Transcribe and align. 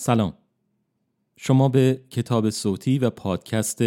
سلام. 0.00 0.32
شما 1.36 1.68
به 1.68 2.04
کتاب 2.10 2.50
صوتی 2.50 2.98
و 2.98 3.10
پادکست 3.10 3.80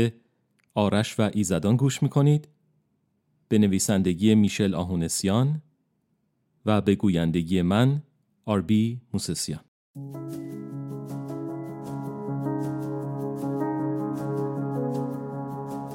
آرش 0.76 1.20
و 1.20 1.30
ایزدان 1.34 1.76
گوش 1.76 2.04
می‌کنید. 2.04 2.48
به 3.48 3.58
نویسندگی 3.58 4.36
میشل 4.36 4.76
آهونسیان 4.76 5.62
و 6.66 6.82
به 6.82 6.96
گویندگی 6.96 7.62
من 7.62 8.04
آربی 8.46 9.02
موسسیان. 9.14 9.62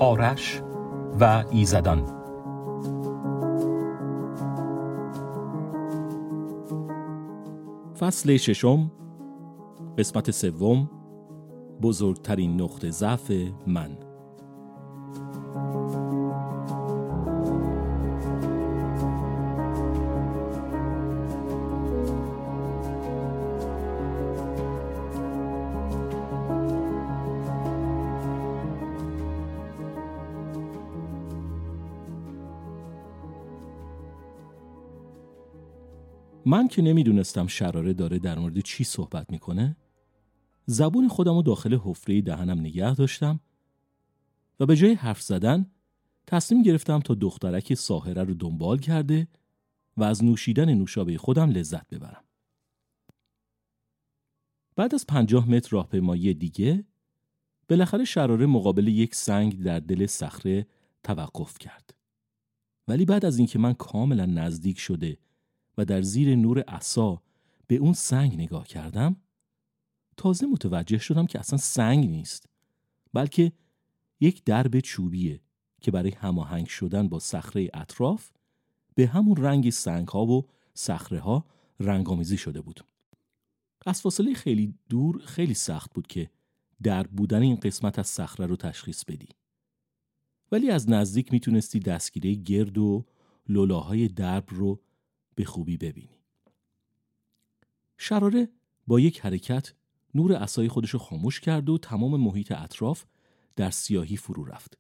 آرش 0.01 0.63
و 1.21 1.45
ایزدان. 1.51 2.07
فصل 7.99 8.37
ششم 8.37 8.91
قسمت 9.99 10.31
سوم 10.31 10.91
بزرگترین 11.83 12.61
نقطه 12.61 12.91
ضعف 12.91 13.33
من. 13.67 13.99
من 36.47 36.69
که 36.69 36.83
نمی‌دونستم 36.83 37.47
شراره 37.47 37.93
داره 37.93 38.19
در 38.19 38.39
مورد 38.39 38.61
چی 38.61 38.85
صحبت 38.85 39.31
می‌کنه 39.31 39.77
زبون 40.67 41.09
خودم 41.09 41.35
رو 41.35 41.43
داخل 41.43 41.79
حفره 41.85 42.23
دهنم 42.23 42.61
نگه 42.61 42.95
داشتم 42.95 43.41
و 44.61 44.67
به 44.67 44.77
جای 44.77 44.95
حرف 44.95 45.23
زدن 45.23 45.67
تصمیم 46.27 46.63
گرفتم 46.63 47.01
تا 47.01 47.15
دخترک 47.15 47.75
ساهره 47.75 48.25
رو 48.25 48.35
دنبال 48.35 48.79
کرده 48.79 49.29
و 49.97 50.05
از 50.05 50.25
نوشیدن 50.25 50.75
نوشابه 50.75 51.19
خودم 51.19 51.51
لذت 51.51 51.89
ببرم. 51.89 52.25
بعد 54.77 54.95
از 54.95 55.07
پنجاه 55.07 55.51
متر 55.51 55.69
راهپیمایی 55.71 56.35
دیگه 56.35 56.85
بالاخره 57.69 58.05
شراره 58.05 58.47
مقابل 58.47 58.89
یک 58.89 59.15
سنگ 59.15 59.63
در 59.63 59.81
دل 59.81 60.07
صخره 60.07 60.67
توقف 61.03 61.59
کرد. 61.59 61.95
ولی 62.89 63.05
بعد 63.05 63.25
از 63.25 63.39
اینکه 63.39 63.59
من 63.59 63.73
کاملا 63.73 64.27
نزدیک 64.27 64.79
شده 64.79 65.19
و 65.79 65.85
در 65.85 66.03
زیر 66.03 66.37
نور 66.37 66.61
عصا 66.61 67.23
به 67.67 67.77
اون 67.77 67.93
سنگ 67.93 68.35
نگاه 68.35 68.67
کردم 68.67 69.17
تازه 70.17 70.47
متوجه 70.47 70.99
شدم 70.99 71.27
که 71.27 71.39
اصلا 71.39 71.59
سنگ 71.59 72.11
نیست 72.11 72.49
بلکه 73.13 73.53
یک 74.21 74.45
درب 74.45 74.81
چوبیه 74.81 75.41
که 75.81 75.91
برای 75.91 76.11
هماهنگ 76.11 76.67
شدن 76.67 77.09
با 77.09 77.19
صخره 77.19 77.71
اطراف 77.75 78.31
به 78.95 79.07
همون 79.07 79.37
رنگ 79.37 79.71
سنگ 79.71 80.09
ها 80.09 80.27
و 80.27 80.47
صخره 80.75 81.21
ها 81.21 81.45
رنگامیزی 81.81 82.37
شده 82.37 82.61
بود 82.61 82.81
از 83.87 84.03
فاصله 84.03 84.35
خیلی 84.35 84.75
دور 84.89 85.23
خیلی 85.25 85.55
سخت 85.55 85.95
بود 85.95 86.07
که 86.07 86.31
درب 86.83 87.11
بودن 87.11 87.43
این 87.43 87.57
قسمت 87.57 87.99
از 87.99 88.07
صخره 88.07 88.47
رو 88.47 88.57
تشخیص 88.57 89.05
بدی 89.05 89.29
ولی 90.53 90.71
از 90.71 90.91
نزدیک 90.91 91.33
می‌تونستی 91.33 91.81
دستگیره 91.81 92.35
گرد 92.35 92.79
و 92.79 93.05
لولاهای 93.49 94.09
درب 94.09 94.45
رو 94.49 94.81
به 95.35 95.45
خوبی 95.45 95.77
ببینی. 95.77 96.19
شراره 97.99 98.49
با 98.87 99.01
یک 99.01 99.21
حرکت 99.21 99.73
نور 100.17 100.33
اسای 100.33 100.69
خودش 100.69 100.91
رو 100.91 100.99
خاموش 100.99 101.41
کرد 101.41 101.69
و 101.69 101.79
تمام 101.79 102.21
محیط 102.21 102.53
اطراف 102.53 103.05
در 103.57 103.71
سیاهی 103.71 104.17
فرو 104.17 104.45
رفت. 104.45 104.79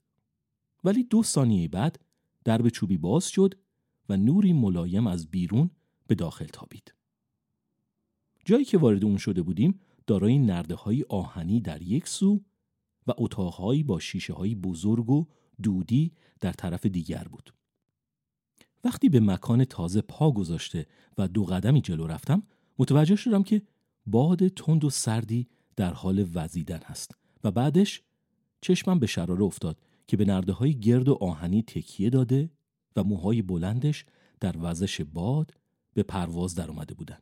ولی 0.84 1.05
دو 1.05 1.23
ثانیه 1.23 1.69
بعد 1.69 2.01
درب 2.45 2.69
چوبی 2.69 2.97
باز 2.97 3.27
شد 3.27 3.55
و 4.09 4.16
نوری 4.16 4.53
ملایم 4.53 5.06
از 5.06 5.31
بیرون 5.31 5.71
به 6.06 6.15
داخل 6.15 6.47
تابید. 6.47 6.94
جایی 8.44 8.65
که 8.65 8.78
وارد 8.78 9.05
اون 9.05 9.16
شده 9.16 9.43
بودیم 9.43 9.81
دارای 10.06 10.38
نرده 10.38 10.75
های 10.75 11.05
آهنی 11.09 11.60
در 11.60 11.83
یک 11.83 12.09
سو 12.09 12.44
و 13.06 13.12
اتاقهایی 13.16 13.83
با 13.83 13.99
شیشه 13.99 14.33
های 14.33 14.55
بزرگ 14.55 15.10
و 15.10 15.27
دودی 15.62 16.12
در 16.41 16.53
طرف 16.53 16.87
دیگر 16.87 17.25
بود. 17.31 17.55
وقتی 18.84 19.09
به 19.09 19.21
مکان 19.21 19.65
تازه 19.65 20.00
پا 20.00 20.31
گذاشته 20.33 20.87
و 21.19 21.28
دو 21.28 21.44
قدمی 21.44 21.81
جلو 21.81 22.06
رفتم 22.06 22.43
متوجه 22.78 23.16
شدم 23.16 23.43
که 23.43 23.62
باد 24.06 24.49
تند 24.49 24.84
و 24.84 24.91
سردی 24.91 25.49
در 25.77 25.93
حال 25.93 26.31
وزیدن 26.34 26.81
هست 26.84 27.19
و 27.44 27.50
بعدش 27.50 28.03
چشمم 28.61 28.99
به 28.99 29.06
شراره 29.06 29.43
افتاد 29.43 29.78
که 30.06 30.17
به 30.17 30.25
نرده 30.25 30.53
های 30.53 30.81
گرد 30.81 31.09
و 31.09 31.15
آهنی 31.15 31.62
تکیه 31.62 32.11
داده 32.11 32.50
و 32.97 33.05
موهای 33.05 33.43
بلندش 33.43 34.05
در 34.41 34.55
وزش 34.61 35.00
باد 35.00 35.55
به 35.95 36.03
پرواز 36.03 36.55
در 36.55 36.71
اومده 36.71 36.95
بودن. 36.95 37.19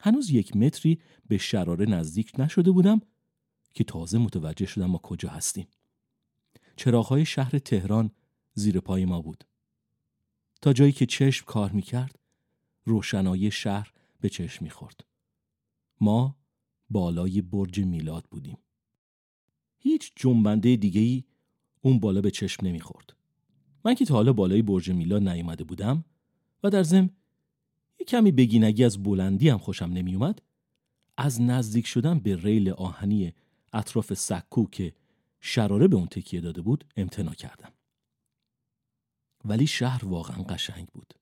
هنوز 0.00 0.30
یک 0.30 0.56
متری 0.56 0.98
به 1.28 1.38
شراره 1.38 1.86
نزدیک 1.86 2.32
نشده 2.38 2.70
بودم 2.70 3.00
که 3.74 3.84
تازه 3.84 4.18
متوجه 4.18 4.66
شدم 4.66 4.86
ما 4.86 4.98
کجا 4.98 5.28
هستیم. 5.28 5.66
چراغهای 6.76 7.24
شهر 7.24 7.58
تهران 7.58 8.10
زیر 8.54 8.80
پای 8.80 9.04
ما 9.04 9.22
بود. 9.22 9.44
تا 10.62 10.72
جایی 10.72 10.92
که 10.92 11.06
چشم 11.06 11.44
کار 11.46 11.72
می‌کرد 11.72 12.18
روشنایی 12.84 13.50
شهر 13.50 13.92
به 14.20 14.28
چشم 14.28 14.64
می‌خورد. 14.64 15.09
ما 16.00 16.36
بالای 16.90 17.42
برج 17.42 17.80
میلاد 17.80 18.24
بودیم. 18.30 18.58
هیچ 19.78 20.12
جنبنده 20.16 20.76
دیگه 20.76 21.00
ای 21.00 21.24
اون 21.80 21.98
بالا 21.98 22.20
به 22.20 22.30
چشم 22.30 22.66
نمی‌خورد. 22.66 23.16
من 23.84 23.94
که 23.94 24.04
تا 24.04 24.14
حالا 24.14 24.32
بالای 24.32 24.62
برج 24.62 24.90
میلاد 24.90 25.28
نیومده 25.28 25.64
بودم 25.64 26.04
و 26.62 26.70
در 26.70 26.82
ضمن 26.82 27.10
یه 27.98 28.06
کمی 28.06 28.32
بگینگی 28.32 28.84
از 28.84 29.02
بلندی 29.02 29.48
هم 29.48 29.58
خوشم 29.58 29.84
نمیومد 29.84 30.42
از 31.16 31.40
نزدیک 31.40 31.86
شدن 31.86 32.18
به 32.18 32.36
ریل 32.36 32.70
آهنی 32.70 33.32
اطراف 33.72 34.14
سکو 34.14 34.66
که 34.66 34.94
شراره 35.40 35.88
به 35.88 35.96
اون 35.96 36.06
تکیه 36.06 36.40
داده 36.40 36.62
بود 36.62 36.84
امتنا 36.96 37.34
کردم. 37.34 37.72
ولی 39.44 39.66
شهر 39.66 40.04
واقعا 40.04 40.42
قشنگ 40.42 40.86
بود. 40.86 41.14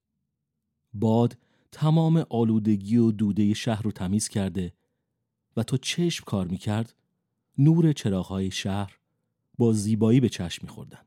باد 0.93 1.37
تمام 1.73 2.27
آلودگی 2.31 2.97
و 2.97 3.11
دوده 3.11 3.55
شهر 3.55 3.83
رو 3.83 3.93
تمیز 3.93 4.29
کرده 4.29 4.75
و 5.57 5.63
تا 5.63 5.77
چشم 5.77 6.25
کار 6.25 6.47
می‌کرد 6.47 6.95
نور 7.59 7.93
چراغهای 7.93 8.51
شهر 8.51 8.99
با 9.59 9.73
زیبایی 9.73 10.21
به 10.21 10.29
چشم 10.29 10.67
میخوردن. 10.67 11.05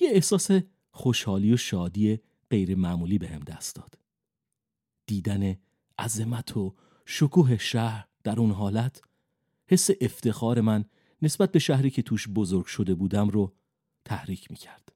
یه 0.00 0.08
احساس 0.10 0.50
خوشحالی 0.90 1.52
و 1.52 1.56
شادی 1.56 2.20
غیر 2.50 2.76
معمولی 2.76 3.18
به 3.18 3.28
هم 3.28 3.40
دست 3.40 3.74
داد. 3.74 3.98
دیدن 5.06 5.56
عظمت 5.98 6.56
و 6.56 6.74
شکوه 7.06 7.56
شهر 7.56 8.08
در 8.24 8.40
اون 8.40 8.50
حالت 8.50 9.02
حس 9.66 9.90
افتخار 10.00 10.60
من 10.60 10.84
نسبت 11.22 11.52
به 11.52 11.58
شهری 11.58 11.90
که 11.90 12.02
توش 12.02 12.28
بزرگ 12.28 12.66
شده 12.66 12.94
بودم 12.94 13.28
رو 13.28 13.54
تحریک 14.04 14.50
می‌کرد. 14.50 14.92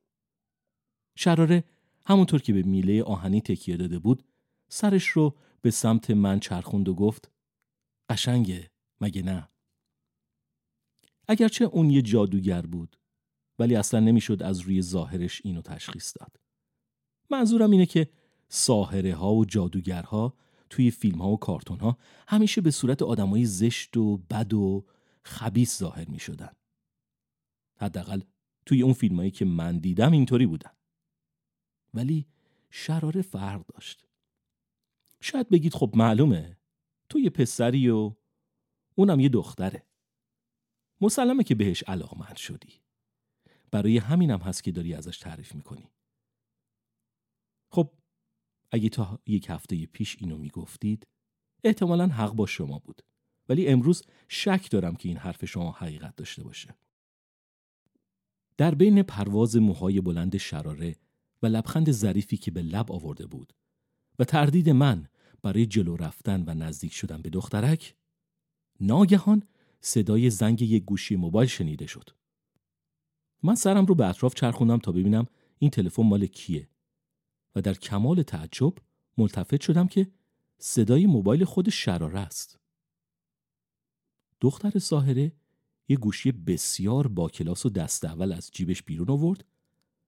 شراره 1.14 1.64
همونطور 2.06 2.42
که 2.42 2.52
به 2.52 2.62
میله 2.62 3.02
آهنی 3.02 3.40
تکیه 3.40 3.76
داده 3.76 3.98
بود 3.98 4.24
سرش 4.68 5.08
رو 5.08 5.36
به 5.62 5.70
سمت 5.70 6.10
من 6.10 6.40
چرخوند 6.40 6.88
و 6.88 6.94
گفت 6.94 7.30
قشنگه 8.08 8.70
مگه 9.00 9.22
نه؟ 9.22 9.48
اگرچه 11.28 11.64
اون 11.64 11.90
یه 11.90 12.02
جادوگر 12.02 12.62
بود 12.62 12.96
ولی 13.58 13.76
اصلا 13.76 14.00
نمی‌شد 14.00 14.42
از 14.42 14.60
روی 14.60 14.82
ظاهرش 14.82 15.40
اینو 15.44 15.62
تشخیص 15.62 16.12
داد. 16.20 16.40
منظورم 17.30 17.70
اینه 17.70 17.86
که 17.86 18.08
ساهره 18.48 19.14
ها 19.14 19.34
و 19.34 19.44
جادوگرها 19.44 20.34
توی 20.70 20.90
فیلم 20.90 21.22
ها 21.22 21.28
و 21.30 21.36
کارتون 21.36 21.80
ها 21.80 21.98
همیشه 22.28 22.60
به 22.60 22.70
صورت 22.70 23.02
آدمای 23.02 23.44
زشت 23.44 23.96
و 23.96 24.16
بد 24.16 24.54
و 24.54 24.84
خبیس 25.22 25.78
ظاهر 25.78 26.08
می 26.08 26.18
شدن. 26.18 26.52
حداقل 27.80 28.20
توی 28.66 28.82
اون 28.82 28.92
فیلمایی 28.92 29.30
که 29.30 29.44
من 29.44 29.78
دیدم 29.78 30.12
اینطوری 30.12 30.46
بودن 30.46 30.70
ولی 31.94 32.26
شراره 32.70 33.22
فرق 33.22 33.66
داشت. 33.66 34.06
شاید 35.20 35.48
بگید 35.48 35.74
خب 35.74 35.92
معلومه 35.94 36.56
تو 37.08 37.18
یه 37.18 37.30
پسری 37.30 37.88
و 37.88 38.14
اونم 38.94 39.20
یه 39.20 39.28
دختره. 39.28 39.86
مسلمه 41.00 41.44
که 41.44 41.54
بهش 41.54 41.82
علاقمند 41.82 42.36
شدی. 42.36 42.82
برای 43.70 43.98
همینم 43.98 44.38
هست 44.38 44.64
که 44.64 44.72
داری 44.72 44.94
ازش 44.94 45.18
تعریف 45.18 45.54
می‌کنی. 45.54 45.90
خب 47.70 47.92
اگه 48.70 48.88
تا 48.88 49.18
یک 49.26 49.46
هفته 49.50 49.86
پیش 49.86 50.16
اینو 50.20 50.38
می‌گفتید 50.38 51.06
احتمالا 51.64 52.06
حق 52.06 52.32
با 52.32 52.46
شما 52.46 52.78
بود. 52.78 53.02
ولی 53.48 53.68
امروز 53.68 54.02
شک 54.28 54.70
دارم 54.70 54.96
که 54.96 55.08
این 55.08 55.18
حرف 55.18 55.44
شما 55.44 55.72
حقیقت 55.72 56.16
داشته 56.16 56.44
باشه. 56.44 56.74
در 58.56 58.74
بین 58.74 59.02
پرواز 59.02 59.56
موهای 59.56 60.00
بلند 60.00 60.36
شراره 60.36 60.96
و 61.42 61.46
لبخند 61.46 61.90
ظریفی 61.90 62.36
که 62.36 62.50
به 62.50 62.62
لب 62.62 62.92
آورده 62.92 63.26
بود 63.26 63.52
و 64.18 64.24
تردید 64.24 64.70
من 64.70 65.06
برای 65.42 65.66
جلو 65.66 65.96
رفتن 65.96 66.44
و 66.46 66.54
نزدیک 66.54 66.92
شدن 66.92 67.22
به 67.22 67.30
دخترک 67.30 67.94
ناگهان 68.80 69.42
صدای 69.80 70.30
زنگ 70.30 70.62
یک 70.62 70.84
گوشی 70.84 71.16
موبایل 71.16 71.48
شنیده 71.48 71.86
شد. 71.86 72.10
من 73.42 73.54
سرم 73.54 73.86
رو 73.86 73.94
به 73.94 74.06
اطراف 74.06 74.34
چرخوندم 74.34 74.78
تا 74.78 74.92
ببینم 74.92 75.26
این 75.58 75.70
تلفن 75.70 76.02
مال 76.02 76.26
کیه 76.26 76.68
و 77.54 77.62
در 77.62 77.74
کمال 77.74 78.22
تعجب 78.22 78.74
ملتفت 79.18 79.60
شدم 79.60 79.88
که 79.88 80.10
صدای 80.58 81.06
موبایل 81.06 81.44
خود 81.44 81.68
شراره 81.68 82.18
است. 82.18 82.58
دختر 84.40 84.78
ساهره 84.78 85.32
یه 85.88 85.96
گوشی 85.96 86.32
بسیار 86.32 87.08
با 87.08 87.28
کلاس 87.28 87.66
و 87.66 87.70
دست 87.70 88.04
اول 88.04 88.32
از 88.32 88.50
جیبش 88.50 88.82
بیرون 88.82 89.10
آورد 89.10 89.44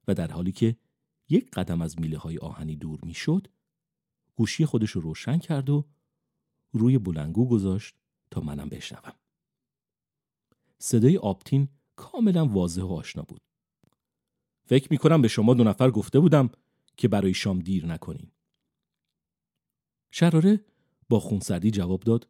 و 0.08 0.14
در 0.14 0.30
حالی 0.30 0.52
که 0.52 0.76
یک 1.28 1.50
قدم 1.50 1.82
از 1.82 2.00
میله 2.00 2.18
های 2.18 2.38
آهنی 2.38 2.76
دور 2.76 3.00
می‌شد 3.02 3.48
گوشی 4.36 4.66
خودش 4.66 4.90
رو 4.90 5.00
روشن 5.00 5.38
کرد 5.38 5.70
و 5.70 5.84
روی 6.72 6.98
بلنگو 6.98 7.48
گذاشت 7.48 7.96
تا 8.30 8.40
منم 8.40 8.68
بشنوم. 8.68 9.12
صدای 10.78 11.16
آپتین 11.16 11.68
کاملا 11.96 12.46
واضح 12.46 12.82
و 12.82 12.92
آشنا 12.92 13.22
بود. 13.22 13.40
فکر 14.66 14.88
می 14.90 14.98
کنم 14.98 15.22
به 15.22 15.28
شما 15.28 15.54
دو 15.54 15.64
نفر 15.64 15.90
گفته 15.90 16.20
بودم 16.20 16.50
که 16.96 17.08
برای 17.08 17.34
شام 17.34 17.58
دیر 17.58 17.86
نکنین. 17.86 18.30
شراره 20.10 20.64
با 21.08 21.20
خونسردی 21.20 21.70
جواب 21.70 22.00
داد 22.00 22.28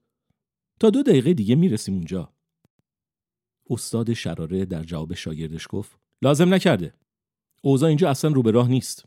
تا 0.81 0.91
دو 0.91 1.03
دقیقه 1.03 1.35
دیگه 1.35 1.55
می‌رسیم 1.55 1.95
اونجا. 1.95 2.33
استاد 3.71 4.13
شراره 4.13 4.65
در 4.65 4.83
جواب 4.83 5.15
شاگردش 5.15 5.67
گفت 5.71 5.99
لازم 6.23 6.55
نکرده. 6.55 6.95
اوضاع 7.65 7.89
اینجا 7.89 8.11
اصلا 8.11 8.31
رو 8.31 8.43
به 8.43 8.51
راه 8.51 8.69
نیست. 8.69 9.05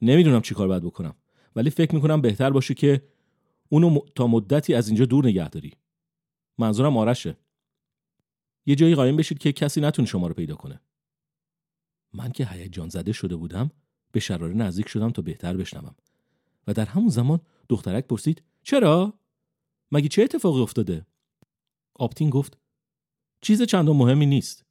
نمی‌دونم 0.00 0.40
چی 0.40 0.54
کار 0.54 0.68
باید 0.68 0.82
بکنم 0.82 1.14
ولی 1.56 1.70
فکر 1.70 1.94
می‌کنم 1.94 2.20
بهتر 2.20 2.50
باشه 2.50 2.74
که 2.74 3.08
اونو 3.68 4.00
تا 4.14 4.26
مدتی 4.26 4.74
از 4.74 4.88
اینجا 4.88 5.04
دور 5.04 5.26
نگه 5.26 5.48
داری. 5.48 5.72
منظورم 6.58 6.96
آرشه. 6.96 7.36
یه 8.66 8.74
جایی 8.74 8.94
قایم 8.94 9.16
بشید 9.16 9.38
که 9.38 9.52
کسی 9.52 9.80
نتونه 9.80 10.08
شما 10.08 10.26
رو 10.26 10.34
پیدا 10.34 10.54
کنه. 10.54 10.80
من 12.12 12.32
که 12.32 12.46
هیجان 12.46 12.88
زده 12.88 13.12
شده 13.12 13.36
بودم 13.36 13.70
به 14.12 14.20
شراره 14.20 14.54
نزدیک 14.54 14.88
شدم 14.88 15.10
تا 15.10 15.22
بهتر 15.22 15.56
بشنوم 15.56 15.94
و 16.66 16.72
در 16.72 16.84
همون 16.84 17.08
زمان 17.08 17.40
دخترک 17.68 18.06
پرسید 18.06 18.42
چرا؟ 18.62 19.18
مگه 19.92 20.08
چه 20.08 20.22
اتفاقی 20.22 20.60
افتاده؟ 20.60 21.06
آپتین 21.94 22.30
گفت 22.30 22.58
چیز 23.40 23.62
چندان 23.62 23.96
مهمی 23.96 24.26
نیست 24.26 24.64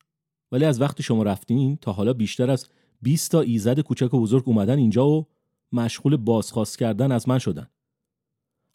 ولی 0.51 0.65
از 0.65 0.81
وقتی 0.81 1.03
شما 1.03 1.23
رفتین 1.23 1.77
تا 1.77 1.91
حالا 1.91 2.13
بیشتر 2.13 2.51
از 2.51 2.69
20 3.03 3.31
تا 3.31 3.41
ایزد 3.41 3.79
کوچک 3.79 4.13
و 4.13 4.21
بزرگ 4.21 4.43
اومدن 4.45 4.77
اینجا 4.77 5.07
و 5.07 5.27
مشغول 5.71 6.17
بازخواست 6.17 6.77
کردن 6.77 7.11
از 7.11 7.29
من 7.29 7.39
شدن. 7.39 7.69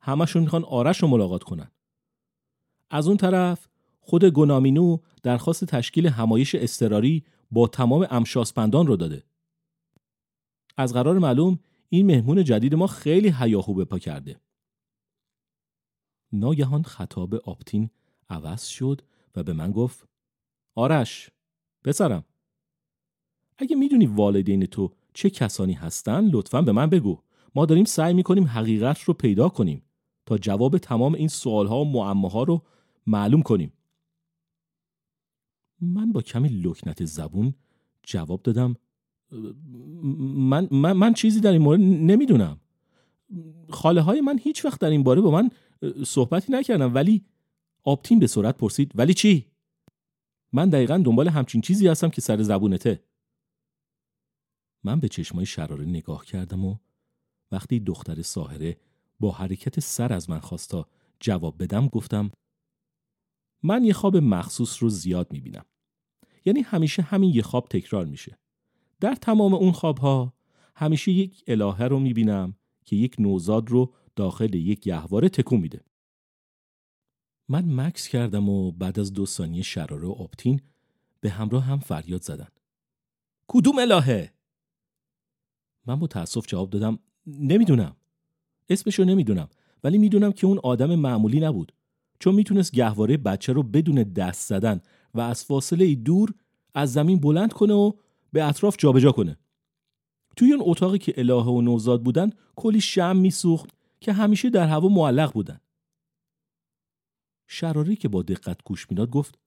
همشون 0.00 0.42
می‌خوان 0.42 0.64
آرش 0.64 1.02
رو 1.02 1.08
ملاقات 1.08 1.42
کنن. 1.42 1.70
از 2.90 3.08
اون 3.08 3.16
طرف 3.16 3.68
خود 4.00 4.24
گنامینو 4.24 4.98
درخواست 5.22 5.64
تشکیل 5.64 6.06
همایش 6.06 6.54
استراری 6.54 7.24
با 7.50 7.68
تمام 7.68 8.06
امشاسپندان 8.10 8.86
رو 8.86 8.96
داده. 8.96 9.24
از 10.76 10.92
قرار 10.92 11.18
معلوم 11.18 11.58
این 11.88 12.06
مهمون 12.06 12.44
جدید 12.44 12.74
ما 12.74 12.86
خیلی 12.86 13.34
هیاهو 13.38 13.74
به 13.74 13.84
پا 13.84 13.98
کرده. 13.98 14.40
ناگهان 16.32 16.82
خطاب 16.82 17.34
آپتین 17.34 17.90
عوض 18.30 18.66
شد 18.66 19.02
و 19.36 19.42
به 19.42 19.52
من 19.52 19.72
گفت 19.72 20.08
آرش 20.74 21.30
پسرم 21.84 22.24
اگه 23.58 23.76
می‌دونی 23.76 24.06
والدین 24.06 24.66
تو 24.66 24.92
چه 25.14 25.30
کسانی 25.30 25.72
هستن 25.72 26.24
لطفا 26.30 26.62
به 26.62 26.72
من 26.72 26.90
بگو. 26.90 27.18
ما 27.54 27.66
داریم 27.66 27.84
سعی 27.84 28.14
می‌کنیم 28.14 28.44
حقیقت 28.44 29.00
رو 29.00 29.14
پیدا 29.14 29.48
کنیم 29.48 29.82
تا 30.26 30.38
جواب 30.38 30.78
تمام 30.78 31.14
این 31.14 31.28
سوالها 31.28 31.80
و 31.80 31.92
معماها 31.92 32.42
رو 32.42 32.62
معلوم 33.06 33.42
کنیم. 33.42 33.72
من 35.80 36.12
با 36.12 36.22
کمی 36.22 36.48
لکنت 36.48 37.04
زبون 37.04 37.54
جواب 38.02 38.42
دادم 38.42 38.76
من, 40.20 40.68
من, 40.70 40.92
من 40.92 41.14
چیزی 41.14 41.40
در 41.40 41.52
این 41.52 41.62
مورد 41.62 41.80
نمی‌دونم. 41.80 42.60
خاله 43.70 44.00
های 44.00 44.20
من 44.20 44.38
هیچ 44.38 44.64
وقت 44.64 44.80
در 44.80 44.90
این 44.90 45.02
باره 45.02 45.20
با 45.20 45.30
من 45.30 45.50
صحبتی 46.04 46.52
نکردم 46.52 46.94
ولی 46.94 47.24
آپتین 47.82 48.18
به 48.18 48.26
سرعت 48.26 48.56
پرسید 48.56 48.92
ولی 48.94 49.14
چی؟ 49.14 49.46
من 50.52 50.68
دقیقا 50.68 51.02
دنبال 51.04 51.28
همچین 51.28 51.60
چیزی 51.60 51.88
هستم 51.88 52.08
که 52.08 52.20
سر 52.20 52.42
زبونته. 52.42 53.00
من 54.84 55.00
به 55.00 55.08
چشمای 55.08 55.46
شراره 55.46 55.84
نگاه 55.84 56.24
کردم 56.24 56.64
و 56.64 56.76
وقتی 57.52 57.80
دختر 57.80 58.22
ساهره 58.22 58.76
با 59.20 59.30
حرکت 59.30 59.80
سر 59.80 60.12
از 60.12 60.30
من 60.30 60.38
خواستا 60.38 60.88
جواب 61.20 61.62
بدم 61.62 61.88
گفتم 61.88 62.30
من 63.62 63.84
یه 63.84 63.92
خواب 63.92 64.16
مخصوص 64.16 64.82
رو 64.82 64.88
زیاد 64.88 65.32
می‌بینم. 65.32 65.64
یعنی 66.44 66.60
همیشه 66.60 67.02
همین 67.02 67.34
یه 67.34 67.42
خواب 67.42 67.68
تکرار 67.68 68.06
میشه. 68.06 68.38
در 69.00 69.14
تمام 69.14 69.54
اون 69.54 69.72
خوابها 69.72 70.34
همیشه 70.74 71.12
یک 71.12 71.44
الهه 71.46 71.82
رو 71.82 71.98
می‌بینم 71.98 72.56
که 72.84 72.96
یک 72.96 73.16
نوزاد 73.18 73.70
رو 73.70 73.94
داخل 74.16 74.54
یک 74.54 74.80
گهواره 74.80 75.28
تکون 75.28 75.60
میده. 75.60 75.84
من 77.48 77.74
مکس 77.74 78.08
کردم 78.08 78.48
و 78.48 78.72
بعد 78.72 78.98
از 78.98 79.12
دو 79.12 79.26
ثانیه 79.26 79.62
شراره 79.62 80.08
و 80.08 80.12
آپتین 80.12 80.60
به 81.20 81.30
همراه 81.30 81.64
هم 81.64 81.78
فریاد 81.78 82.22
زدن. 82.22 82.48
کدوم 83.48 83.78
الهه؟ 83.78 84.37
من 85.88 85.98
با 85.98 86.06
تأسف 86.06 86.46
جواب 86.46 86.70
دادم 86.70 86.98
نمی‌دونم. 87.26 87.96
اسمشو 88.68 89.04
نمی‌دونم 89.04 89.48
ولی 89.84 89.98
می‌دونم 89.98 90.32
که 90.32 90.46
اون 90.46 90.58
آدم 90.58 90.94
معمولی 90.94 91.40
نبود. 91.40 91.72
چون 92.18 92.34
می‌تونست 92.34 92.72
گهواره 92.72 93.16
بچه 93.16 93.52
رو 93.52 93.62
بدون 93.62 94.02
دست 94.02 94.48
زدن 94.48 94.80
و 95.14 95.20
از 95.20 95.44
فاصله 95.44 95.94
دور 95.94 96.34
از 96.74 96.92
زمین 96.92 97.20
بلند 97.20 97.52
کنه 97.52 97.74
و 97.74 97.92
به 98.32 98.44
اطراف 98.44 98.76
جابجا 98.78 99.12
کنه. 99.12 99.38
توی 100.36 100.52
اون 100.52 100.62
اتاقی 100.64 100.98
که 100.98 101.14
الهه 101.16 101.46
و 101.46 101.60
نوزاد 101.60 102.02
بودن 102.02 102.30
کلی 102.56 102.80
شم 102.80 103.16
میسوخت 103.16 103.70
که 104.00 104.12
همیشه 104.12 104.50
در 104.50 104.68
هوا 104.68 104.88
معلق 104.88 105.32
بودن. 105.32 105.60
شراری 107.46 107.96
که 107.96 108.08
با 108.08 108.22
دقت 108.22 108.64
گوش 108.64 108.90
می‌داد 108.90 109.10
گفت 109.10 109.38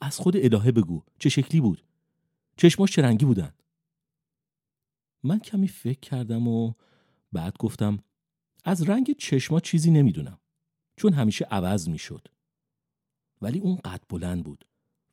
از 0.00 0.18
خود 0.18 0.36
الهه 0.36 0.72
بگو 0.72 1.02
چه 1.18 1.28
شکلی 1.28 1.60
بود؟ 1.60 1.84
چشماش 2.56 2.92
چه 2.92 3.02
رنگی 3.02 3.24
بودن. 3.24 3.52
من 5.22 5.38
کمی 5.38 5.68
فکر 5.68 6.00
کردم 6.00 6.48
و 6.48 6.72
بعد 7.32 7.56
گفتم 7.58 7.98
از 8.64 8.82
رنگ 8.82 9.16
چشما 9.16 9.60
چیزی 9.60 9.90
نمی‌دونم 9.90 10.38
چون 10.96 11.12
همیشه 11.12 11.44
عوض 11.44 11.88
می‌شد 11.88 12.28
ولی 13.42 13.58
اون 13.58 13.76
قد 13.76 14.02
بلند 14.08 14.44
بود 14.44 14.64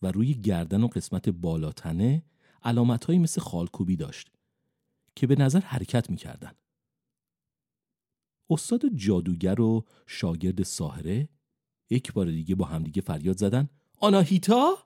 و 0.02 0.12
روی 0.12 0.34
گردن 0.34 0.84
و 0.84 0.88
قسمت 0.88 1.30
بالاتنه 1.30 2.24
علامتهایی 2.64 3.20
مثل 3.20 3.42
خالکوبی 3.42 3.96
داشت 3.96 4.32
که 5.16 5.28
به 5.28 5.36
نظر 5.36 5.60
حرکت 5.60 6.10
می‌کردن 6.10 6.54
استاد 8.50 8.82
جادوگر 8.96 9.62
و 9.62 9.86
شاگرد 10.08 10.64
ساهره 10.64 11.30
یک 11.90 12.14
بار 12.14 12.26
دیگه 12.26 12.56
با 12.56 12.66
همدیگه 12.66 13.02
فریاد 13.02 13.38
زدن 13.38 13.70
آناهیتا؟ 14.00 14.78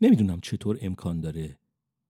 نمی‌دونم 0.00 0.40
چطور 0.40 0.78
امکان 0.80 1.20
داره 1.20 1.58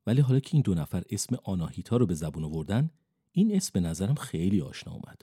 ولی 0.07 0.21
حالا 0.21 0.41
که 0.41 0.51
این 0.53 0.63
دو 0.63 0.75
نفر 0.75 1.03
اسم 1.11 1.37
آناهیتا 1.45 1.97
رو 1.97 2.07
به 2.07 2.15
زبون 2.15 2.45
آوردن 2.45 2.91
این 3.33 3.57
اسم 3.57 3.71
به 3.75 3.81
نظرم 3.81 4.15
خیلی 4.15 4.61
آشنا 4.61 4.93
اومد 4.93 5.23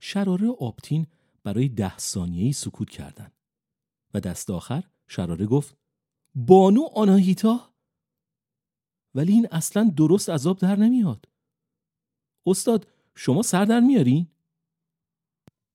شراره 0.00 0.48
و 0.48 0.56
آپتین 0.60 1.06
برای 1.42 1.68
ده 1.68 1.98
ثانیه‌ای 1.98 2.52
سکوت 2.52 2.90
کردند 2.90 3.32
و 4.14 4.20
دست 4.20 4.50
آخر 4.50 4.84
شراره 5.06 5.46
گفت 5.46 5.76
بانو 6.34 6.82
آناهیتا 6.94 7.74
ولی 9.14 9.32
این 9.32 9.48
اصلا 9.50 9.92
درست 9.96 10.30
عذاب 10.30 10.58
در 10.58 10.76
نمیاد 10.76 11.28
استاد 12.46 12.86
شما 13.14 13.42
سر 13.42 13.64
در 13.64 13.80
میارین؟ 13.80 14.26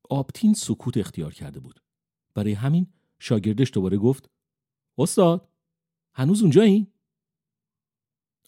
آپتین 0.10 0.54
سکوت 0.54 0.98
اختیار 0.98 1.34
کرده 1.34 1.60
بود 1.60 1.84
برای 2.34 2.54
همین 2.54 2.88
شاگردش 3.20 3.72
دوباره 3.74 3.98
گفت 3.98 4.30
استاد 4.98 5.50
هنوز 6.14 6.42
اونجایی؟ 6.42 6.93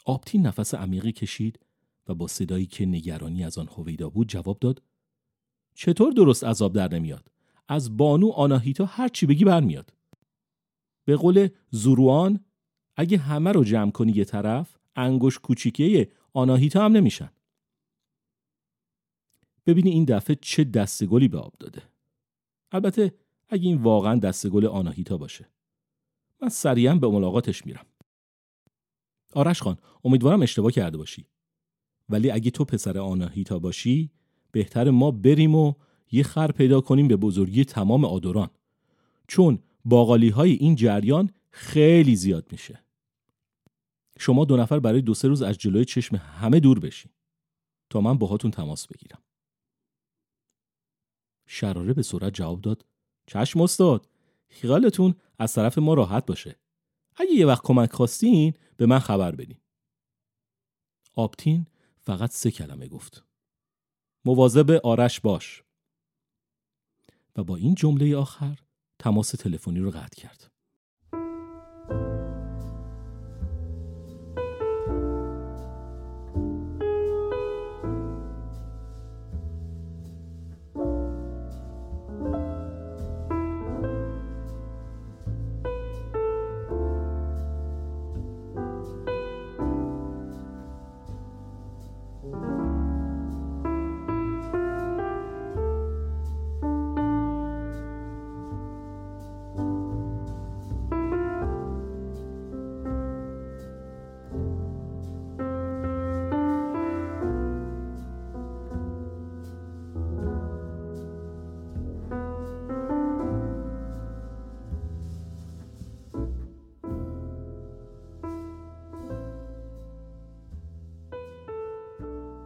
آپتین 0.06 0.48
نفس 0.48 0.74
عمیقی 0.74 1.12
کشید 1.12 1.60
و 2.08 2.16
با 2.16 2.28
صدایی 2.28 2.66
که 2.66 2.86
نگرانی 2.86 3.44
از 3.44 3.58
آن 3.58 3.68
هویدا 3.68 4.10
بود 4.10 4.30
جواب 4.30 4.60
داد 4.60 4.82
چطور 5.74 6.12
درست 6.12 6.44
عذاب 6.44 6.74
در 6.74 6.94
نمیاد؟ 6.94 7.32
از 7.68 7.98
بانو 7.98 8.30
آناهیتا 8.30 8.86
هر 8.86 9.08
چی 9.08 9.26
بگی 9.26 9.46
برمیاد. 9.46 9.94
به 11.06 11.16
قول 11.16 11.48
زوروان 11.70 12.40
اگه 12.96 13.18
همه 13.18 13.52
رو 13.52 13.64
جمع 13.64 13.92
کنی 13.92 14.12
یه 14.12 14.26
طرف 14.26 14.78
انگوش 14.96 15.40
کوچیکه 15.40 16.12
آناهیتا 16.34 16.86
هم 16.86 16.92
نمیشن. 16.92 17.30
ببینی 19.66 19.90
این 19.90 20.06
دفعه 20.06 20.38
چه 20.42 20.64
دستگلی 20.64 21.28
به 21.28 21.38
آب 21.38 21.54
داده. 21.60 21.82
البته 22.72 23.14
اگه 23.50 23.68
این 23.68 23.78
واقعا 23.78 24.16
دستگل 24.16 24.66
آناهیتا 24.66 25.18
باشه. 25.18 25.50
من 26.42 26.50
سریعا 26.50 26.96
به 26.96 27.08
ملاقاتش 27.08 27.66
میرم. 27.66 27.86
آرش 29.36 29.62
خان 29.62 29.78
امیدوارم 30.04 30.42
اشتباه 30.42 30.72
کرده 30.72 30.98
باشی. 30.98 31.26
ولی 32.10 32.32
اگه 32.32 32.52
تو 32.52 32.66
پسر 32.66 32.98
آناهیتا 32.98 33.60
باشی 33.60 34.12
بهتر 34.52 34.90
ما 34.90 35.12
بریم 35.12 35.56
و 35.56 35.74
یه 36.12 36.24
خر 36.24 36.52
پیدا 36.52 36.82
کنیم 36.82 37.08
به 37.08 37.16
بزرگی 37.16 37.66
تمام 37.66 38.06
آدوران. 38.06 38.50
چون 39.28 39.60
باقالی 39.86 40.30
های 40.30 40.52
این 40.52 40.76
جریان 40.76 41.30
خیلی 41.52 42.16
زیاد 42.16 42.52
میشه. 42.52 42.84
شما 44.20 44.46
دو 44.46 44.58
نفر 44.58 44.80
برای 44.80 45.02
دو 45.02 45.14
سه 45.14 45.28
روز 45.28 45.42
از 45.42 45.58
جلوی 45.58 45.86
چشم 45.86 46.16
همه 46.16 46.60
دور 46.60 46.80
بشین. 46.80 47.12
تا 47.90 48.02
من 48.02 48.18
باهاتون 48.18 48.52
تماس 48.52 48.88
بگیرم. 48.88 49.22
شراره 51.48 51.94
به 51.94 52.02
سرعت 52.02 52.34
جواب 52.34 52.62
داد. 52.62 52.86
چشم 53.28 53.62
استاد 53.62 54.08
خیالتون 54.48 55.16
از 55.40 55.54
طرف 55.54 55.78
ما 55.78 55.94
راحت 55.94 56.26
باشه. 56.26 56.56
اگه 57.18 57.32
یه 57.32 57.46
وقت 57.46 57.62
کمک 57.64 57.94
خواستین 57.94 58.54
به 58.78 58.86
من 58.86 59.00
خبر 59.00 59.36
بدین. 59.36 59.58
آبتین 61.16 61.68
فقط 62.00 62.32
سه 62.32 62.52
کلمه 62.52 62.88
گفت. 62.88 63.24
مواظب 64.26 64.72
آرش 64.84 65.20
باش. 65.20 65.64
و 67.36 67.44
با 67.44 67.56
این 67.56 67.76
جمله 67.76 68.16
آخر 68.16 68.60
تماس 69.00 69.32
تلفنی 69.32 69.80
رو 69.80 69.92
قطع 69.92 70.22
کرد. 70.22 70.52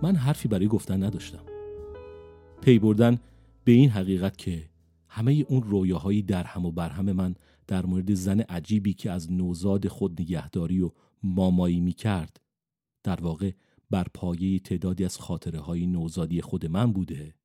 من 0.10 0.16
حرفی 0.16 0.48
برای 0.48 0.68
گفتن 0.68 1.04
نداشتم. 1.04 1.44
پی 2.62 2.80
بردن 2.80 3.20
به 3.64 3.72
این 3.72 3.90
حقیقت 3.90 4.38
که 4.38 4.70
همه 5.08 5.46
اون 5.50 5.64
رویاهایی 5.64 6.22
در 6.22 6.44
هم 6.44 6.66
و 6.66 6.72
برهم 6.72 7.12
من 7.12 7.36
در 7.68 7.86
مورد 7.86 8.14
زن 8.14 8.40
عجیبی 8.40 8.94
که 8.94 9.12
از 9.12 9.32
نوزاد 9.32 9.88
خود 9.88 10.22
نگهداری 10.22 10.82
و 10.82 10.92
مامایی 11.24 11.80
می 11.80 11.94
کرد 11.94 12.40
در 13.04 13.22
واقع 13.22 13.52
بر 13.90 14.08
پایه 14.14 14.60
تعدادی 14.60 15.06
از 15.06 15.18
خاطره 15.18 15.60
های 15.60 15.88
نوزادی 15.88 16.42
خود 16.42 16.66
من 16.66 16.94
بوده 16.94 17.36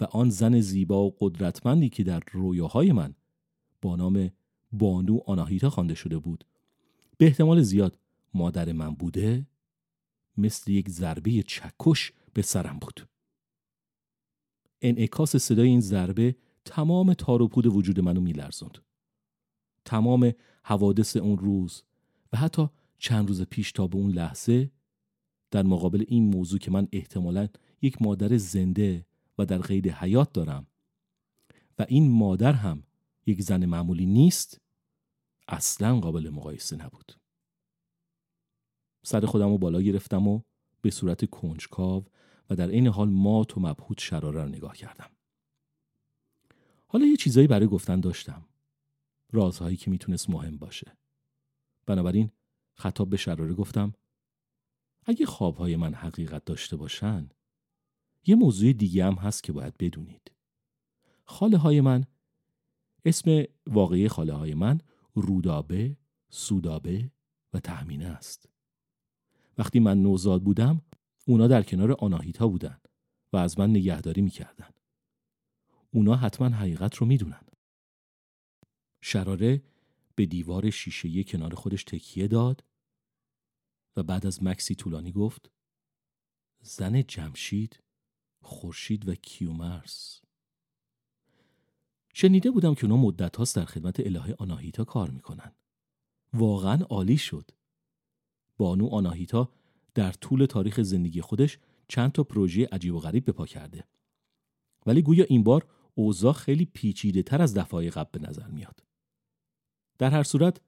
و 0.00 0.04
آن 0.04 0.30
زن 0.30 0.60
زیبا 0.60 1.06
و 1.06 1.16
قدرتمندی 1.20 1.88
که 1.88 2.04
در 2.04 2.22
رویاهای 2.32 2.92
من 2.92 3.14
با 3.82 3.96
نام 3.96 4.30
بانو 4.72 5.20
آناهیتا 5.26 5.70
خوانده 5.70 5.94
شده 5.94 6.18
بود 6.18 6.44
به 7.18 7.26
احتمال 7.26 7.62
زیاد 7.62 7.98
مادر 8.34 8.72
من 8.72 8.94
بوده؟ 8.94 9.46
مثل 10.38 10.70
یک 10.70 10.88
ضربه 10.88 11.42
چکش 11.42 12.12
به 12.34 12.42
سرم 12.42 12.78
بود. 12.78 13.08
انعکاس 14.82 15.36
صدای 15.36 15.68
این 15.68 15.80
ضربه 15.80 16.36
تمام 16.64 17.14
تار 17.14 17.42
و 17.42 17.48
پود 17.48 17.66
وجود 17.66 18.00
منو 18.00 18.20
میلرزوند. 18.20 18.78
تمام 19.84 20.32
حوادث 20.62 21.16
اون 21.16 21.38
روز 21.38 21.82
و 22.32 22.36
حتی 22.36 22.68
چند 22.98 23.28
روز 23.28 23.42
پیش 23.42 23.72
تا 23.72 23.86
به 23.86 23.96
اون 23.96 24.10
لحظه 24.10 24.70
در 25.50 25.62
مقابل 25.62 26.04
این 26.08 26.30
موضوع 26.30 26.58
که 26.58 26.70
من 26.70 26.88
احتمالا 26.92 27.48
یک 27.82 28.02
مادر 28.02 28.36
زنده 28.36 29.06
و 29.38 29.46
در 29.46 29.58
قید 29.58 29.88
حیات 29.88 30.32
دارم 30.32 30.66
و 31.78 31.86
این 31.88 32.10
مادر 32.10 32.52
هم 32.52 32.82
یک 33.26 33.42
زن 33.42 33.66
معمولی 33.66 34.06
نیست 34.06 34.60
اصلا 35.48 36.00
قابل 36.00 36.30
مقایسه 36.30 36.76
نبود. 36.76 37.12
سر 39.06 39.26
خودم 39.26 39.48
رو 39.48 39.58
بالا 39.58 39.82
گرفتم 39.82 40.28
و 40.28 40.40
به 40.82 40.90
صورت 40.90 41.30
کنجکاو 41.30 42.04
و 42.50 42.56
در 42.56 42.68
این 42.68 42.86
حال 42.86 43.08
مات 43.08 43.56
و 43.56 43.60
مبهوت 43.60 44.00
شراره 44.00 44.42
رو 44.42 44.48
نگاه 44.48 44.76
کردم. 44.76 45.10
حالا 46.86 47.06
یه 47.06 47.16
چیزایی 47.16 47.46
برای 47.46 47.66
گفتن 47.66 48.00
داشتم. 48.00 48.44
رازهایی 49.32 49.76
که 49.76 49.90
می‌تونست 49.90 50.30
مهم 50.30 50.58
باشه. 50.58 50.96
بنابراین 51.86 52.30
خطاب 52.74 53.10
به 53.10 53.16
شراره 53.16 53.54
گفتم 53.54 53.94
اگه 55.04 55.26
خوابهای 55.26 55.76
من 55.76 55.94
حقیقت 55.94 56.44
داشته 56.44 56.76
باشن 56.76 57.28
یه 58.26 58.34
موضوع 58.34 58.72
دیگه 58.72 59.04
هم 59.04 59.14
هست 59.14 59.42
که 59.42 59.52
باید 59.52 59.76
بدونید. 59.78 60.32
خاله 61.24 61.56
های 61.56 61.80
من 61.80 62.04
اسم 63.04 63.44
واقعی 63.66 64.08
خاله 64.08 64.32
های 64.32 64.54
من 64.54 64.80
رودابه، 65.14 65.96
سودابه 66.28 67.10
و 67.52 67.60
تهمینه 67.60 68.06
است. 68.06 68.55
وقتی 69.58 69.80
من 69.80 70.02
نوزاد 70.02 70.42
بودم 70.42 70.82
اونا 71.26 71.46
در 71.46 71.62
کنار 71.62 71.92
آناهیتا 71.92 72.48
بودن 72.48 72.80
و 73.32 73.36
از 73.36 73.58
من 73.58 73.70
نگهداری 73.70 74.22
می‌کردن. 74.22 74.70
اونا 75.90 76.16
حتما 76.16 76.48
حقیقت 76.48 76.94
رو 76.94 77.06
می‌دونن. 77.06 77.40
شراره 79.00 79.62
به 80.14 80.26
دیوار 80.26 80.70
شیشه 80.70 81.24
کنار 81.24 81.54
خودش 81.54 81.84
تکیه 81.84 82.28
داد 82.28 82.64
و 83.96 84.02
بعد 84.02 84.26
از 84.26 84.42
مکسی 84.42 84.74
طولانی 84.74 85.12
گفت 85.12 85.50
زن 86.60 87.02
جمشید 87.02 87.82
خورشید 88.40 89.08
و 89.08 89.14
کیومرس 89.14 90.20
شنیده 92.14 92.50
بودم 92.50 92.74
که 92.74 92.84
اونا 92.84 92.96
مدت 92.96 93.36
هاست 93.36 93.56
در 93.56 93.64
خدمت 93.64 94.00
الهه 94.00 94.34
آناهیتا 94.38 94.84
کار 94.84 95.10
می‌کنن 95.10 95.52
واقعا 96.32 96.84
عالی 96.84 97.18
شد 97.18 97.50
بانو 98.56 98.88
آناهیتا 98.88 99.50
در 99.94 100.12
طول 100.12 100.46
تاریخ 100.46 100.80
زندگی 100.80 101.20
خودش 101.20 101.58
چند 101.88 102.12
تا 102.12 102.24
پروژه 102.24 102.68
عجیب 102.72 102.94
و 102.94 102.98
غریب 102.98 103.24
به 103.24 103.32
پا 103.32 103.46
کرده 103.46 103.84
ولی 104.86 105.02
گویا 105.02 105.24
این 105.28 105.42
بار 105.42 105.66
اوضاع 105.94 106.32
خیلی 106.32 106.64
پیچیده 106.64 107.22
تر 107.22 107.42
از 107.42 107.54
دفعه 107.54 107.90
قبل 107.90 108.20
به 108.20 108.28
نظر 108.28 108.46
میاد 108.46 108.82
در 109.98 110.10
هر 110.10 110.22
صورت 110.22 110.60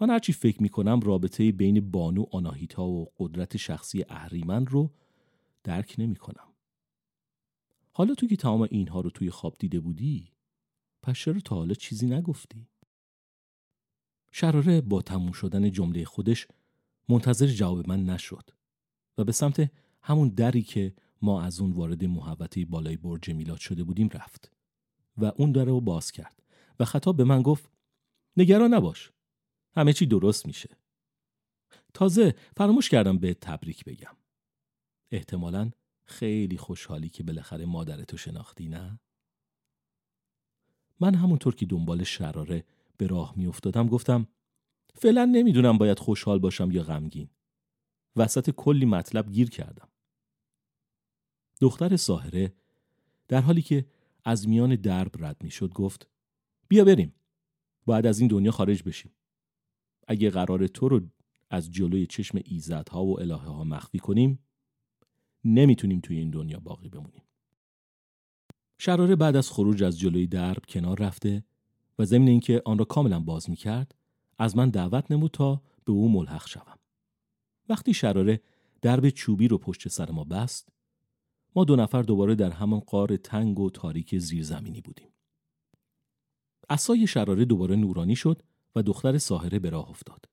من 0.00 0.10
هرچی 0.10 0.32
فکر 0.32 0.62
می‌کنم 0.62 1.00
رابطه 1.00 1.52
بین 1.52 1.90
بانو 1.90 2.24
آناهیتا 2.32 2.84
و 2.84 3.12
قدرت 3.18 3.56
شخصی 3.56 4.04
اهریمن 4.08 4.66
رو 4.66 4.90
درک 5.64 5.94
نمی‌کنم. 5.98 6.48
حالا 7.92 8.14
تو 8.14 8.26
که 8.26 8.36
تمام 8.36 8.68
اینها 8.70 9.00
رو 9.00 9.10
توی 9.10 9.30
خواب 9.30 9.56
دیده 9.58 9.80
بودی 9.80 10.32
پس 11.02 11.18
چرا 11.18 11.40
تا 11.40 11.56
حالا 11.56 11.74
چیزی 11.74 12.06
نگفتی؟ 12.06 12.68
شراره 14.32 14.80
با 14.80 15.02
تموم 15.02 15.32
شدن 15.32 15.70
جمله 15.70 16.04
خودش 16.04 16.46
منتظر 17.08 17.46
جواب 17.46 17.88
من 17.88 18.04
نشد 18.04 18.50
و 19.18 19.24
به 19.24 19.32
سمت 19.32 19.72
همون 20.02 20.28
دری 20.28 20.62
که 20.62 20.94
ما 21.22 21.42
از 21.42 21.60
اون 21.60 21.72
وارد 21.72 22.04
محوطه 22.04 22.64
بالای 22.64 22.96
برج 22.96 23.30
میلاد 23.30 23.58
شده 23.58 23.84
بودیم 23.84 24.08
رفت 24.08 24.52
و 25.16 25.32
اون 25.36 25.52
در 25.52 25.64
رو 25.64 25.80
باز 25.80 26.10
کرد 26.10 26.42
و 26.80 26.84
خطاب 26.84 27.16
به 27.16 27.24
من 27.24 27.42
گفت 27.42 27.70
نگران 28.36 28.74
نباش 28.74 29.12
همه 29.76 29.92
چی 29.92 30.06
درست 30.06 30.46
میشه 30.46 30.76
تازه 31.94 32.34
فراموش 32.56 32.88
کردم 32.88 33.18
به 33.18 33.34
تبریک 33.34 33.84
بگم 33.84 34.16
احتمالا 35.10 35.70
خیلی 36.04 36.56
خوشحالی 36.56 37.08
که 37.08 37.22
بالاخره 37.22 37.66
مادرتو 37.66 38.16
شناختی 38.16 38.68
نه؟ 38.68 39.00
من 41.00 41.14
همونطور 41.14 41.54
که 41.54 41.66
دنبال 41.66 42.04
شراره 42.04 42.64
به 42.96 43.06
راه 43.06 43.34
میافتادم 43.36 43.86
گفتم 43.86 44.28
فعلا 44.98 45.24
نمی‌دونم 45.24 45.78
باید 45.78 45.98
خوشحال 45.98 46.38
باشم 46.38 46.70
یا 46.70 46.82
غمگین. 46.82 47.28
وسط 48.16 48.50
کلی 48.50 48.86
مطلب 48.86 49.32
گیر 49.32 49.50
کردم. 49.50 49.88
دختر 51.60 51.96
ساهره 51.96 52.52
در 53.28 53.40
حالی 53.40 53.62
که 53.62 53.86
از 54.24 54.48
میان 54.48 54.76
درب 54.76 55.24
رد 55.24 55.36
می‌شد 55.42 55.72
گفت 55.72 56.08
بیا 56.68 56.84
بریم. 56.84 57.14
باید 57.86 58.06
از 58.06 58.20
این 58.20 58.28
دنیا 58.28 58.50
خارج 58.50 58.82
بشیم. 58.82 59.12
اگه 60.08 60.30
قرار 60.30 60.66
تو 60.66 60.88
رو 60.88 61.00
از 61.50 61.70
جلوی 61.70 62.06
چشم 62.06 62.40
ایزدها 62.44 63.04
و 63.04 63.20
الهه 63.20 63.46
ها 63.46 63.64
مخفی 63.64 63.98
کنیم 63.98 64.38
نمی‌تونیم 65.44 66.00
توی 66.00 66.18
این 66.18 66.30
دنیا 66.30 66.60
باقی 66.60 66.88
بمونیم. 66.88 67.22
شراره 68.78 69.16
بعد 69.16 69.36
از 69.36 69.50
خروج 69.50 69.82
از 69.82 69.98
جلوی 69.98 70.26
درب 70.26 70.62
کنار 70.68 70.98
رفته 70.98 71.44
و 71.98 72.04
ضمن 72.04 72.28
اینکه 72.28 72.62
آن 72.64 72.78
را 72.78 72.84
کاملا 72.84 73.20
باز 73.20 73.50
می‌کرد 73.50 73.94
از 74.38 74.56
من 74.56 74.70
دعوت 74.70 75.10
نمود 75.10 75.30
تا 75.30 75.62
به 75.84 75.92
او 75.92 76.12
ملحق 76.12 76.46
شوم. 76.46 76.78
وقتی 77.68 77.94
شراره 77.94 78.40
درب 78.82 79.08
چوبی 79.08 79.48
رو 79.48 79.58
پشت 79.58 79.88
سر 79.88 80.10
ما 80.10 80.24
بست 80.24 80.68
ما 81.56 81.64
دو 81.64 81.76
نفر 81.76 82.02
دوباره 82.02 82.34
در 82.34 82.50
همان 82.50 82.80
قار 82.80 83.16
تنگ 83.16 83.60
و 83.60 83.70
تاریک 83.70 84.18
زیرزمینی 84.18 84.80
بودیم. 84.80 85.08
اسای 86.68 87.06
شراره 87.06 87.44
دوباره 87.44 87.76
نورانی 87.76 88.16
شد 88.16 88.42
و 88.74 88.82
دختر 88.82 89.18
ساهره 89.18 89.58
به 89.58 89.70
راه 89.70 89.90
افتاد. 89.90 90.24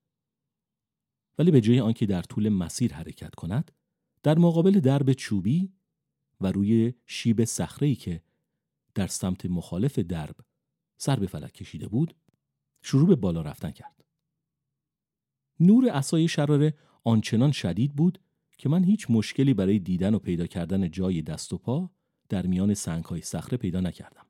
ولی 1.38 1.50
به 1.50 1.60
جای 1.60 1.80
آنکه 1.80 2.06
در 2.06 2.22
طول 2.22 2.48
مسیر 2.48 2.94
حرکت 2.94 3.34
کند، 3.34 3.72
در 4.22 4.38
مقابل 4.38 4.80
درب 4.80 5.12
چوبی 5.12 5.72
و 6.40 6.52
روی 6.52 6.94
شیب 7.06 7.44
صخره‌ای 7.44 7.94
که 7.94 8.22
در 8.94 9.06
سمت 9.06 9.46
مخالف 9.46 9.98
درب 9.98 10.36
سر 10.96 11.16
به 11.16 11.26
فلک 11.26 11.52
کشیده 11.52 11.88
بود، 11.88 12.14
شروع 12.82 13.08
به 13.08 13.16
بالا 13.16 13.42
رفتن 13.42 13.70
کرد. 13.70 13.95
نور 15.60 15.88
اسای 15.88 16.28
شراره 16.28 16.74
آنچنان 17.04 17.52
شدید 17.52 17.92
بود 17.96 18.18
که 18.58 18.68
من 18.68 18.84
هیچ 18.84 19.06
مشکلی 19.10 19.54
برای 19.54 19.78
دیدن 19.78 20.14
و 20.14 20.18
پیدا 20.18 20.46
کردن 20.46 20.90
جای 20.90 21.22
دست 21.22 21.52
و 21.52 21.58
پا 21.58 21.90
در 22.28 22.46
میان 22.46 22.74
سنگهای 22.74 23.20
صخره 23.20 23.58
پیدا 23.58 23.80
نکردم. 23.80 24.26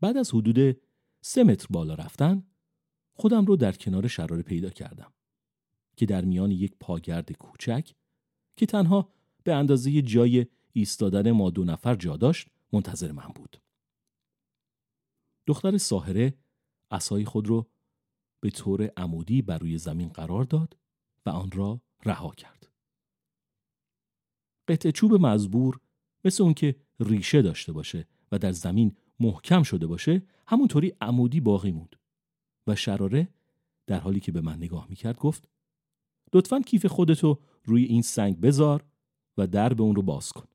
بعد 0.00 0.16
از 0.16 0.34
حدود 0.34 0.76
سه 1.20 1.44
متر 1.44 1.66
بالا 1.70 1.94
رفتن 1.94 2.42
خودم 3.14 3.44
رو 3.44 3.56
در 3.56 3.72
کنار 3.72 4.08
شراره 4.08 4.42
پیدا 4.42 4.70
کردم 4.70 5.12
که 5.96 6.06
در 6.06 6.24
میان 6.24 6.50
یک 6.50 6.76
پاگرد 6.80 7.32
کوچک 7.32 7.94
که 8.56 8.66
تنها 8.66 9.12
به 9.44 9.54
اندازه 9.54 10.02
جای 10.02 10.46
ایستادن 10.72 11.30
ما 11.30 11.50
دو 11.50 11.64
نفر 11.64 11.94
جا 11.94 12.16
داشت 12.16 12.48
منتظر 12.72 13.12
من 13.12 13.28
بود. 13.34 13.60
دختر 15.46 15.78
ساهره 15.78 16.34
اسای 16.90 17.24
خود 17.24 17.46
رو 17.46 17.70
به 18.40 18.50
طور 18.50 18.90
عمودی 18.96 19.42
بر 19.42 19.58
روی 19.58 19.78
زمین 19.78 20.08
قرار 20.08 20.44
داد 20.44 20.76
و 21.26 21.30
آن 21.30 21.50
را 21.50 21.80
رها 22.04 22.30
کرد. 22.30 22.68
قطع 24.68 24.90
چوب 24.90 25.14
مزبور 25.14 25.80
مثل 26.24 26.42
اون 26.42 26.54
که 26.54 26.76
ریشه 27.00 27.42
داشته 27.42 27.72
باشه 27.72 28.08
و 28.32 28.38
در 28.38 28.52
زمین 28.52 28.96
محکم 29.20 29.62
شده 29.62 29.86
باشه 29.86 30.22
همونطوری 30.46 30.92
عمودی 31.00 31.40
باقی 31.40 31.72
موند 31.72 31.96
و 32.66 32.76
شراره 32.76 33.28
در 33.86 33.98
حالی 33.98 34.20
که 34.20 34.32
به 34.32 34.40
من 34.40 34.56
نگاه 34.56 34.86
می‌کرد 34.88 35.18
گفت 35.18 35.48
لطفا 36.32 36.60
کیف 36.60 36.86
خودتو 36.86 37.40
روی 37.64 37.84
این 37.84 38.02
سنگ 38.02 38.40
بذار 38.40 38.84
و 39.38 39.46
در 39.46 39.74
به 39.74 39.82
اون 39.82 39.96
رو 39.96 40.02
باز 40.02 40.32
کن. 40.32 40.46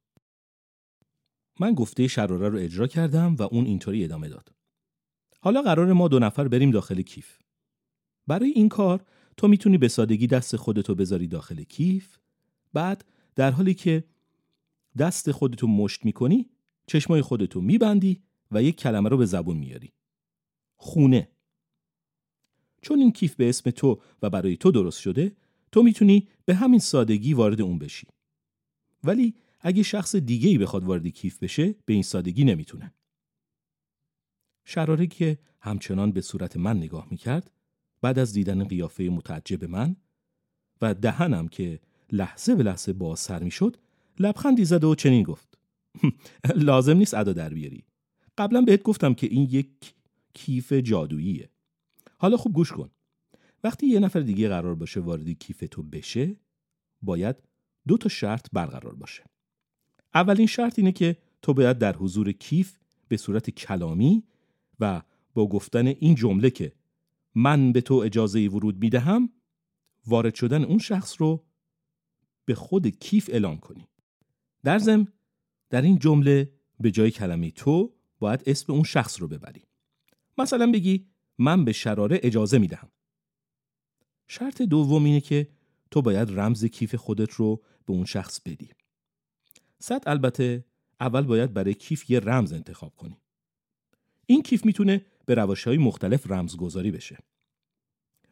من 1.60 1.74
گفته 1.74 2.08
شراره 2.08 2.50
رو 2.50 2.58
اجرا 2.58 2.88
کردم 2.88 3.36
و 3.36 3.42
اون 3.42 3.66
اینطوری 3.66 4.04
ادامه 4.04 4.30
داد. 4.30 4.54
حالا 5.42 5.62
قرار 5.62 5.94
ما 5.94 6.08
دو 6.08 6.20
نفر 6.20 6.48
بریم 6.48 6.72
داخل 6.72 7.02
کیف. 7.02 7.41
برای 8.32 8.50
این 8.50 8.70
کار 8.70 9.06
تو 9.38 9.48
می‌تونی 9.48 9.78
به 9.78 9.88
سادگی 9.88 10.28
دست 10.28 10.56
خودتو 10.56 10.96
بذاری 10.96 11.28
داخل 11.28 11.64
کیف 11.64 12.18
بعد 12.74 13.06
در 13.36 13.52
حالی 13.52 13.74
که 13.74 14.04
دست 14.98 15.32
خودتو 15.32 15.68
مشت 15.68 16.06
می‌کنی 16.06 16.50
چشمای 16.88 17.22
خودتو 17.22 17.62
میبندی 17.62 18.24
و 18.52 18.64
یک 18.64 18.76
کلمه 18.76 19.10
رو 19.10 19.18
به 19.18 19.26
زبون 19.26 19.58
میاری. 19.58 19.94
خونه 20.76 21.32
چون 22.82 23.00
این 23.00 23.12
کیف 23.12 23.36
به 23.36 23.50
اسم 23.50 23.70
تو 23.70 24.02
و 24.22 24.30
برای 24.30 24.58
تو 24.58 24.72
درست 24.72 25.00
شده 25.00 25.36
تو 25.72 25.84
می‌تونی 25.84 26.28
به 26.46 26.56
همین 26.56 26.80
سادگی 26.80 27.34
وارد 27.34 27.62
اون 27.62 27.80
بشی. 27.80 28.08
ولی 29.04 29.36
اگه 29.60 29.84
شخص 29.84 30.16
دیگه 30.16 30.50
ای 30.50 30.58
بخواد 30.58 30.84
وارد 30.84 31.08
کیف 31.08 31.44
بشه 31.44 31.76
به 31.86 31.94
این 31.94 32.04
سادگی 32.04 32.44
نمی‌تونه. 32.44 32.94
شراره 34.66 35.08
که 35.08 35.40
همچنان 35.60 36.12
به 36.12 36.22
صورت 36.22 36.58
من 36.58 36.78
نگاه 36.78 37.08
می‌کرد 37.12 37.52
بعد 38.02 38.20
از 38.20 38.34
دیدن 38.34 38.64
قیافه 38.64 39.04
متعجب 39.04 39.66
من 39.66 39.96
و 40.82 40.94
دهنم 40.94 41.48
که 41.48 41.80
لحظه 42.12 42.56
به 42.56 42.64
لحظه 42.64 42.94
باز 42.94 43.20
سر 43.20 43.44
می‌شد 43.44 43.78
لبخندی 44.20 44.66
زد 44.66 44.84
و 44.84 44.96
چنین 44.96 45.24
گفت. 45.24 45.58
لازم 46.56 46.98
نیست 46.98 47.14
ادا 47.14 47.34
در 47.34 47.54
بیاری. 47.54 47.84
قبلا 48.38 48.62
بهت 48.62 48.84
گفتم 48.84 49.14
که 49.14 49.28
این 49.28 49.48
یک 49.52 49.94
کیف 50.34 50.74
جادوییه. 50.74 51.50
حالا 52.18 52.38
خوب 52.38 52.54
گوش 52.54 52.72
کن. 52.72 52.90
وقتی 53.64 53.88
یه 53.88 54.00
نفر 54.00 54.20
دیگه 54.20 54.50
قرار 54.50 54.76
باشه 54.76 55.00
وارد 55.00 55.30
کیف 55.30 55.64
تو 55.72 55.84
بشه 55.84 56.36
باید 57.02 57.36
دو 57.88 57.98
تا 57.98 58.10
شرط 58.10 58.48
برقرار 58.54 58.96
باشه. 58.96 59.24
اولین 60.14 60.48
شرط 60.48 60.80
اینه 60.80 60.92
که 60.92 61.18
تو 61.42 61.54
باید 61.54 61.78
در 61.78 61.96
حضور 61.96 62.32
کیف 62.32 62.78
به 63.08 63.18
صورت 63.18 63.50
کلامی 63.50 64.24
و 64.80 65.02
با 65.34 65.48
گفتن 65.48 65.88
این 65.88 66.16
جمله 66.16 66.50
که 66.50 66.72
من 67.36 67.72
به 67.72 67.82
تو 67.82 67.94
اجازه 67.94 68.48
ورود 68.48 68.78
می‌دهم 68.78 69.30
وارد 70.08 70.36
شدن 70.36 70.64
اون 70.64 70.78
شخص 70.78 71.22
رو 71.22 71.46
به 72.46 72.56
خود 72.56 72.88
کیف 72.88 73.30
اعلام 73.30 73.58
کنی. 73.58 73.88
در 74.64 74.80
ضمن 74.80 75.08
در 75.70 75.82
این 75.82 76.00
جمله 76.00 76.54
به 76.80 76.92
جای 76.92 77.12
کلمه 77.12 77.52
تو 77.52 77.94
باید 78.20 78.44
اسم 78.46 78.74
اون 78.74 78.84
شخص 78.84 79.22
رو 79.22 79.28
ببری. 79.28 79.64
مثلا 80.38 80.72
بگی 80.72 81.08
من 81.38 81.66
به 81.66 81.72
شراره 81.72 82.20
اجازه 82.24 82.58
می‌دهم. 82.58 82.92
شرط 84.28 84.62
دوم 84.62 85.04
اینه 85.04 85.22
که 85.22 85.48
تو 85.92 86.02
باید 86.02 86.40
رمز 86.40 86.66
کیف 86.66 86.96
خودت 86.96 87.32
رو 87.32 87.64
به 87.86 87.94
اون 87.94 88.06
شخص 88.06 88.42
بدی. 88.42 88.70
صد 89.80 90.04
البته 90.06 90.66
اول 91.00 91.22
باید 91.22 91.54
برای 91.54 91.74
کیف 91.74 92.10
یه 92.10 92.20
رمز 92.20 92.54
انتخاب 92.54 92.96
کنی. 92.96 93.18
این 94.26 94.42
کیف 94.42 94.66
می‌تونه 94.66 95.06
به 95.32 95.36
روش 95.36 95.64
های 95.64 95.78
مختلف 95.78 96.32
رمزگذاری 96.32 96.92
بشه. 96.92 97.18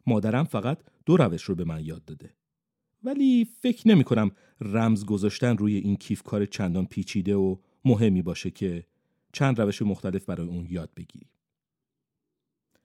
مادرم 0.08 0.44
فقط 0.44 0.80
دو 1.06 1.18
روش 1.18 1.44
رو 1.44 1.56
به 1.56 1.64
من 1.64 1.86
یاد 1.86 2.06
داده. 2.06 2.34
ولی 3.04 3.48
فکر 3.62 3.88
نمی 3.88 4.04
کنم 4.04 4.32
رمز 4.62 5.06
گذاشتن 5.06 5.58
روی 5.58 5.76
این 5.76 5.96
کیف 5.96 6.24
کار 6.24 6.46
چندان 6.46 6.86
پیچیده 6.86 7.36
و 7.36 7.56
مهمی 7.86 8.22
باشه 8.22 8.52
که 8.52 8.86
چند 9.34 9.62
روش 9.62 9.82
مختلف 9.82 10.26
برای 10.26 10.48
اون 10.48 10.68
یاد 10.70 10.90
بگیری. 10.96 11.30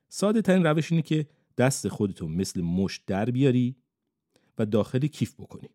ساده 0.09 0.43
ترین 0.43 0.67
روش 0.67 0.93
اینه 0.93 1.03
که 1.03 1.27
دست 1.59 1.89
خودتو 1.89 2.29
مثل 2.29 2.61
مشت 2.61 3.03
در 3.07 3.31
بیاری 3.31 3.77
و 4.59 4.67
داخل 4.67 5.07
کیف 5.07 5.35
بکنی. 5.35 5.69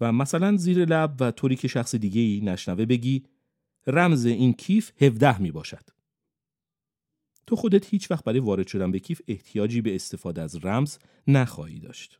و 0.00 0.12
مثلا 0.12 0.56
زیر 0.56 0.84
لب 0.84 1.16
و 1.20 1.30
طوری 1.30 1.56
که 1.56 1.68
شخص 1.68 1.94
دیگه 1.94 2.20
ای 2.20 2.40
نشنوه 2.40 2.86
بگی 2.86 3.24
رمز 3.86 4.24
این 4.24 4.52
کیف 4.52 5.02
17 5.02 5.38
می 5.42 5.50
باشد. 5.50 5.91
تو 7.46 7.56
خودت 7.56 7.86
هیچ 7.86 8.10
وقت 8.10 8.24
برای 8.24 8.40
وارد 8.40 8.66
شدن 8.66 8.90
به 8.90 8.98
کیف 8.98 9.20
احتیاجی 9.28 9.80
به 9.80 9.94
استفاده 9.94 10.42
از 10.42 10.64
رمز 10.64 10.98
نخواهی 11.28 11.78
داشت. 11.78 12.18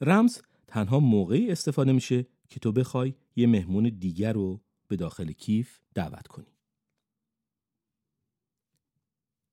رمز 0.00 0.40
تنها 0.66 1.00
موقعی 1.00 1.50
استفاده 1.50 1.92
میشه 1.92 2.26
که 2.48 2.60
تو 2.60 2.72
بخوای 2.72 3.14
یه 3.36 3.46
مهمون 3.46 3.84
دیگر 3.98 4.32
رو 4.32 4.60
به 4.88 4.96
داخل 4.96 5.32
کیف 5.32 5.80
دعوت 5.94 6.26
کنی. 6.26 6.54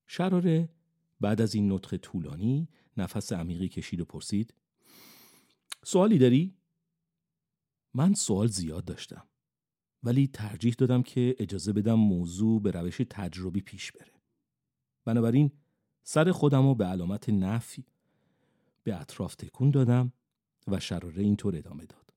شراره 0.06 0.68
بعد 1.20 1.40
از 1.40 1.54
این 1.54 1.72
نطق 1.72 1.96
طولانی 1.96 2.68
نفس 2.96 3.32
عمیقی 3.32 3.68
کشید 3.68 4.00
و 4.00 4.04
پرسید 4.04 4.54
سوالی 5.84 6.18
داری؟ 6.18 6.54
من 7.94 8.14
سوال 8.14 8.46
زیاد 8.46 8.84
داشتم 8.84 9.26
ولی 10.02 10.26
ترجیح 10.26 10.74
دادم 10.78 11.02
که 11.02 11.36
اجازه 11.38 11.72
بدم 11.72 11.94
موضوع 11.94 12.62
به 12.62 12.70
روش 12.70 13.00
تجربی 13.10 13.60
پیش 13.60 13.92
بره. 13.92 14.21
بنابراین 15.04 15.50
سر 16.02 16.32
خودم 16.32 16.62
رو 16.62 16.74
به 16.74 16.84
علامت 16.84 17.28
نفی 17.28 17.84
به 18.82 19.00
اطراف 19.00 19.34
تکون 19.34 19.70
دادم 19.70 20.12
و 20.68 20.80
شراره 20.80 21.22
اینطور 21.22 21.56
ادامه 21.56 21.86
داد. 21.86 22.14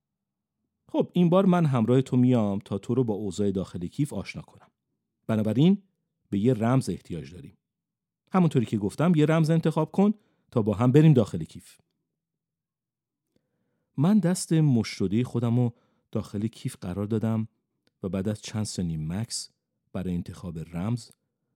خب 0.87 1.09
این 1.13 1.29
بار 1.29 1.45
من 1.45 1.65
همراه 1.65 2.01
تو 2.01 2.17
میام 2.17 2.59
تا 2.59 2.77
تو 2.77 2.95
رو 2.95 3.03
با 3.03 3.13
اوضاع 3.13 3.51
داخل 3.51 3.87
کیف 3.87 4.13
آشنا 4.13 4.41
کنم. 4.41 4.67
بنابراین 5.27 5.83
به 6.29 6.39
یه 6.39 6.53
رمز 6.53 6.89
احتیاج 6.89 7.33
داریم. 7.33 7.57
همونطوری 8.31 8.65
که 8.65 8.77
گفتم 8.77 9.11
یه 9.15 9.25
رمز 9.25 9.49
انتخاب 9.49 9.91
کن 9.91 10.13
تا 10.51 10.61
با 10.61 10.73
هم 10.73 10.91
بریم 10.91 11.13
داخل 11.13 11.43
کیف. 11.43 11.77
من 13.97 14.19
دست 14.19 14.53
مشروده 14.53 15.23
خودم 15.23 15.59
رو 15.59 15.73
داخل 16.11 16.47
کیف 16.47 16.77
قرار 16.81 17.05
دادم 17.05 17.47
و 18.03 18.09
بعد 18.09 18.29
از 18.29 18.41
چند 18.41 18.63
ثانیه 18.63 18.97
مکس 18.97 19.49
برای 19.93 20.13
انتخاب 20.13 20.59
رمز 20.59 21.11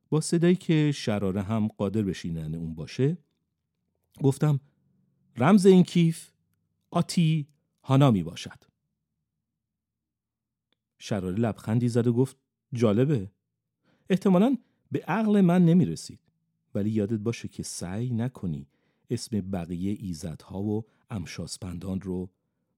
با 0.10 0.22
صدایی 0.22 0.56
که 0.56 0.91
شراره 0.91 1.41
هم 1.41 1.67
قادر 1.67 2.02
به 2.02 2.13
اون 2.58 2.76
باشه 2.76 3.17
گفتم 4.24 4.60
رمز 5.38 5.65
این 5.65 5.84
کیف 5.84 6.32
آتی 6.91 7.48
هانا 7.84 8.12
می 8.12 8.24
باشد. 8.24 8.63
شراره 10.98 11.36
لبخندی 11.36 11.89
زد 11.89 12.08
و 12.08 12.13
گفت 12.13 12.38
جالبه. 12.74 13.32
احتمالا 14.10 14.58
به 14.91 15.00
عقل 15.00 15.41
من 15.41 15.65
نمی 15.65 15.86
رسید 15.86 16.19
ولی 16.76 16.89
یادت 16.89 17.19
باشه 17.19 17.48
که 17.48 17.63
سعی 17.63 18.10
نکنی 18.10 18.67
اسم 19.10 19.41
بقیه 19.41 19.98
ایزدها 20.00 20.62
و 20.62 20.86
امشاسپندان 21.10 22.02
رو 22.02 22.30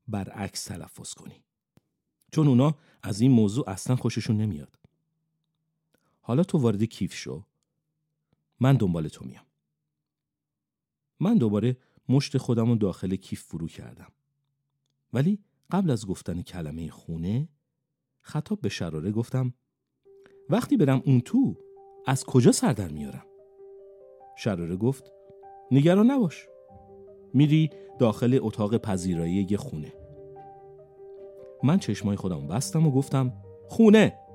برعکس 0.08 0.64
تلفظ 0.64 1.14
کنی. 1.14 1.44
چون 2.32 2.48
اونا 2.48 2.76
از 3.04 3.22
این 3.22 3.32
موضوع 3.32 3.70
اصلا 3.70 3.96
خوششون 3.96 4.38
نمیاد. 4.38 4.81
حالا 6.32 6.44
تو 6.44 6.58
وارد 6.58 6.84
کیف 6.84 7.14
شو. 7.14 7.44
من 8.60 8.74
دنبال 8.78 9.08
تو 9.08 9.26
میام. 9.26 9.46
من 11.20 11.38
دوباره 11.38 11.78
مشت 12.10 12.38
خودم 12.38 12.70
رو 12.70 12.76
داخل 12.76 13.16
کیف 13.16 13.44
فرو 13.44 13.68
کردم. 13.68 14.12
ولی 15.14 15.40
قبل 15.72 15.92
از 15.92 16.08
گفتن 16.08 16.42
کلمه 16.42 16.90
خونه 16.90 17.50
خطاب 18.22 18.62
به 18.62 18.70
شراره 18.70 19.12
گفتم 19.12 19.54
وقتی 20.50 20.78
برم 20.78 21.02
اون 21.06 21.22
تو 21.22 21.58
از 22.06 22.24
کجا 22.24 22.52
سر 22.52 22.74
در 22.74 22.92
میارم؟ 22.92 23.26
شراره 24.38 24.76
گفت 24.76 25.12
نگران 25.72 26.12
نباش. 26.12 26.48
میری 27.34 27.70
داخل 28.00 28.40
اتاق 28.42 28.78
پذیرایی 28.78 29.48
یه 29.50 29.58
خونه. 29.58 29.94
من 31.64 31.80
چشمای 31.80 32.16
خودم 32.16 32.48
بستم 32.48 32.88
و 32.88 32.92
گفتم 32.92 33.34
خونه! 33.68 34.31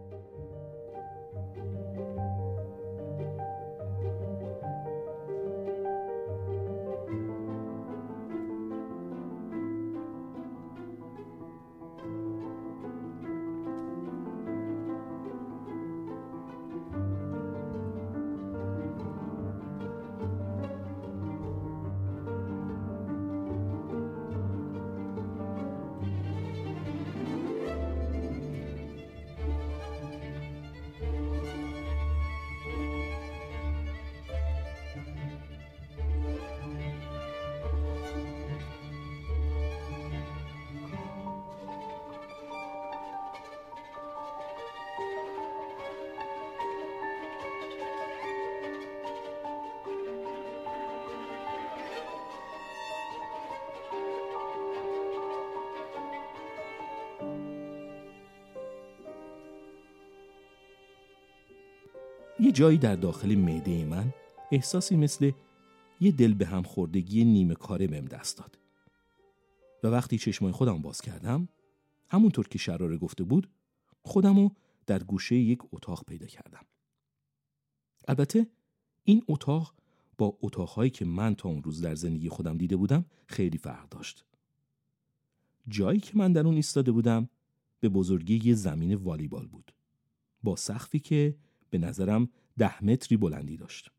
یه 62.46 62.52
جایی 62.52 62.78
در 62.78 62.96
داخل 62.96 63.34
معده 63.34 63.84
من 63.84 64.14
احساسی 64.52 64.96
مثل 64.96 65.30
یه 66.00 66.12
دل 66.12 66.34
به 66.34 66.46
هم 66.46 66.62
خوردگی 66.62 67.24
نیمه 67.24 67.54
کاره 67.54 67.86
بهم 67.86 68.04
دست 68.04 68.38
داد. 68.38 68.58
و 69.82 69.88
وقتی 69.88 70.18
چشمای 70.18 70.52
خودم 70.52 70.82
باز 70.82 71.00
کردم 71.00 71.48
همونطور 72.08 72.48
که 72.48 72.58
شراره 72.58 72.96
گفته 72.96 73.24
بود 73.24 73.50
خودمو 74.02 74.50
در 74.86 75.02
گوشه 75.02 75.36
یک 75.36 75.58
اتاق 75.72 76.04
پیدا 76.04 76.26
کردم. 76.26 76.64
البته 78.08 78.46
این 79.04 79.22
اتاق 79.28 79.74
با 80.18 80.38
اتاقهایی 80.42 80.90
که 80.90 81.04
من 81.04 81.34
تا 81.34 81.48
اون 81.48 81.62
روز 81.62 81.80
در 81.80 81.94
زندگی 81.94 82.28
خودم 82.28 82.58
دیده 82.58 82.76
بودم 82.76 83.04
خیلی 83.26 83.58
فرق 83.58 83.88
داشت. 83.88 84.24
جایی 85.68 86.00
که 86.00 86.12
من 86.14 86.32
در 86.32 86.46
اون 86.46 86.54
ایستاده 86.54 86.92
بودم 86.92 87.28
به 87.80 87.88
بزرگی 87.88 88.40
یه 88.44 88.54
زمین 88.54 88.94
والیبال 88.94 89.46
بود. 89.46 89.72
با 90.42 90.56
سقفی 90.56 91.00
که 91.00 91.36
به 91.70 91.78
نظرم 91.78 92.28
ده 92.58 92.84
متری 92.84 93.16
بلندی 93.16 93.56
داشت. 93.56 93.90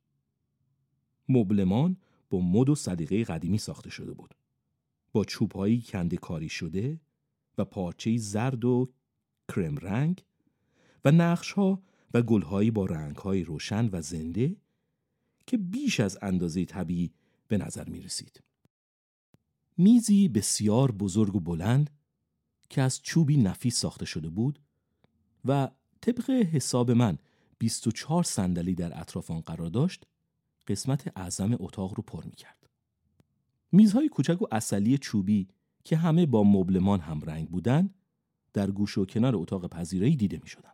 مبلمان 1.30 1.97
با 2.30 2.39
مد 2.39 2.69
و 2.69 2.75
صدیقه 2.75 3.23
قدیمی 3.23 3.58
ساخته 3.58 3.89
شده 3.89 4.13
بود. 4.13 4.36
با 5.12 5.25
چوبهایی 5.25 5.82
کنده 5.82 6.17
کاری 6.17 6.49
شده 6.49 6.99
و 7.58 7.65
پارچه 7.65 8.17
زرد 8.17 8.65
و 8.65 8.91
کرم 9.47 9.77
رنگ 9.77 10.23
و 11.06 11.12
نقشها 11.12 11.82
و 12.13 12.21
گلهایی 12.21 12.71
با 12.71 12.86
رنگهای 12.86 13.43
روشن 13.43 13.89
و 13.91 14.01
زنده 14.01 14.56
که 15.47 15.58
بیش 15.58 15.99
از 15.99 16.17
اندازه 16.21 16.65
طبیعی 16.65 17.13
به 17.47 17.58
نظر 17.58 17.89
می 17.89 18.01
رسید. 18.01 18.43
میزی 19.77 20.27
بسیار 20.27 20.91
بزرگ 20.91 21.36
و 21.36 21.39
بلند 21.39 21.89
که 22.69 22.82
از 22.82 23.01
چوبی 23.01 23.38
نفیس 23.38 23.80
ساخته 23.80 24.06
شده 24.06 24.30
بود 24.30 24.60
و 25.45 25.69
طبق 26.01 26.30
حساب 26.30 26.91
من 26.91 27.17
24 27.57 28.23
صندلی 28.23 28.75
در 28.75 28.99
اطراف 28.99 29.31
آن 29.31 29.41
قرار 29.41 29.69
داشت 29.69 30.03
قسمت 30.67 31.17
اعظم 31.17 31.55
اتاق 31.59 31.93
رو 31.95 32.03
پر 32.03 32.23
می 32.25 32.35
کرد. 32.35 32.69
میزهای 33.71 34.09
کوچک 34.09 34.41
و 34.41 34.45
اصلی 34.51 34.97
چوبی 34.97 35.47
که 35.83 35.97
همه 35.97 36.25
با 36.25 36.43
مبلمان 36.43 36.99
هم 36.99 37.21
رنگ 37.21 37.49
بودن 37.49 37.89
در 38.53 38.71
گوش 38.71 38.97
و 38.97 39.05
کنار 39.05 39.35
اتاق 39.35 39.67
پذیرایی 39.67 40.15
دیده 40.15 40.39
می 40.43 40.47
شدن. 40.47 40.73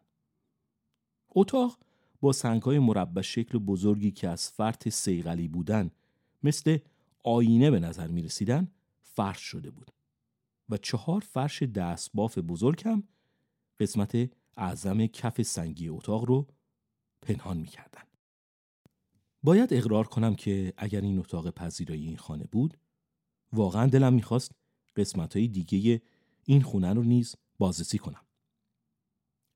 اتاق 1.36 1.80
با 2.22 2.32
سنگهای 2.32 2.80
مربع 2.80 3.22
شکل 3.22 3.58
بزرگی 3.58 4.12
که 4.12 4.30
از 4.30 4.50
فرط 4.50 4.90
سیغلی 4.90 5.48
بودن 5.48 5.92
مثل 6.44 6.78
آینه 7.24 7.72
به 7.72 7.80
نظر 7.80 8.08
می 8.08 8.22
رسیدن 8.22 8.68
فرش 9.02 9.40
شده 9.40 9.72
بود 9.72 9.92
و 10.70 10.78
چهار 10.78 11.22
فرش 11.22 11.64
دستباف 11.64 12.38
بزرگ 12.38 12.82
هم 12.86 13.04
قسمت 13.80 14.30
اعظم 14.58 15.06
کف 15.06 15.42
سنگی 15.42 15.90
اتاق 15.90 16.26
رو 16.26 16.48
پنهان 17.24 17.58
می‌کردن. 17.58 18.02
باید 19.44 19.74
اقرار 19.74 20.08
کنم 20.08 20.36
که 20.36 20.74
اگر 20.78 21.02
این 21.02 21.20
اتاق 21.20 21.50
پذیرایی 21.50 22.08
این 22.08 22.18
خانه 22.18 22.44
بود 22.52 22.78
واقعا 23.54 23.88
دلم 23.88 24.14
می‌خواست 24.14 24.52
قسمت 24.96 25.36
های 25.36 25.48
دیگه 25.48 26.02
این 26.46 26.62
خونه 26.62 26.94
رو 26.94 27.04
نیز 27.04 27.36
بازرسی 27.58 27.98
کنم. 27.98 28.22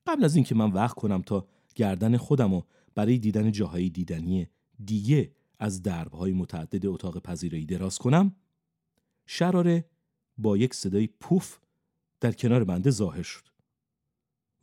قبل 0.08 0.24
از 0.24 0.36
اینکه 0.36 0.56
من 0.56 0.72
وقت 0.72 0.96
کنم 0.96 1.22
تا 1.22 1.48
گردن 1.76 2.18
خودم 2.18 2.54
رو 2.54 2.66
برای 2.96 3.18
دیدن 3.18 3.52
جاهای 3.52 3.90
دیدنی 3.90 4.48
دیگه 4.86 5.32
از 5.60 5.82
دربهای 5.82 6.34
متعدد 6.34 6.86
اتاق 6.86 7.20
پذیرایی 7.20 7.66
دراز 7.66 7.98
کنم 7.98 8.36
شراره 9.26 9.86
با 10.38 10.58
یک 10.58 10.74
صدای 10.74 11.08
پوف 11.08 11.60
در 12.20 12.32
کنار 12.32 12.64
بنده 12.64 12.92
ظاهر 12.92 13.22
شد 13.22 13.48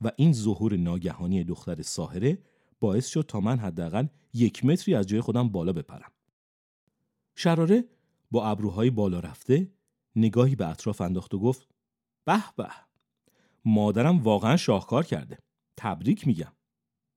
و 0.00 0.10
این 0.16 0.32
ظهور 0.32 0.76
ناگهانی 0.76 1.44
دختر 1.44 1.82
ساهره 1.82 2.38
باعث 2.80 3.06
شد 3.06 3.24
تا 3.28 3.40
من 3.40 3.58
حداقل 3.58 4.06
یک 4.34 4.64
متری 4.64 4.94
از 4.94 5.06
جای 5.06 5.20
خودم 5.20 5.48
بالا 5.48 5.72
بپرم. 5.72 6.12
شراره 7.34 7.84
با 8.30 8.46
ابروهای 8.46 8.90
بالا 8.90 9.20
رفته 9.20 9.72
نگاهی 10.16 10.56
به 10.56 10.68
اطراف 10.68 11.00
انداخت 11.00 11.34
و 11.34 11.38
گفت 11.38 11.68
به 12.24 12.42
به 12.56 12.68
مادرم 13.64 14.22
واقعا 14.22 14.56
شاهکار 14.56 15.04
کرده. 15.04 15.38
تبریک 15.76 16.26
میگم. 16.26 16.52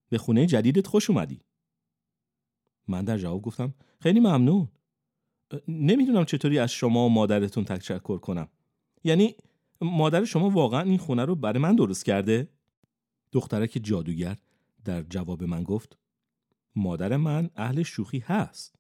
به 0.10 0.18
خونه 0.18 0.46
جدیدت 0.46 0.88
خوش 0.88 1.10
اومدی. 1.10 1.42
من 2.88 3.06
در 3.06 3.18
جواب 3.18 3.42
گفتم 3.42 3.74
خیلی 4.00 4.20
ممنون. 4.20 4.68
نمی‌دونم 5.68 6.26
چطوری 6.26 6.60
از 6.60 6.72
شما 6.72 7.06
و 7.06 7.10
مادرتون 7.10 7.66
تشکر 7.66 8.18
کنم. 8.18 8.48
یعنی 9.04 9.36
مادر 9.82 10.26
شما 10.26 10.50
واقعا 10.50 10.82
این 10.82 10.98
خونه 10.98 11.26
رو 11.26 11.36
برای 11.36 11.60
من 11.60 11.76
درست 11.76 12.06
کرده؟ 12.06 12.50
دخترک 13.32 13.80
جادوگر 13.84 14.38
در 14.88 15.04
جواب 15.04 15.44
من 15.44 15.64
گفت 15.64 15.98
مادر 16.76 17.18
من 17.18 17.50
اهل 17.56 17.84
شوخی 17.84 18.20
هست 18.20 18.80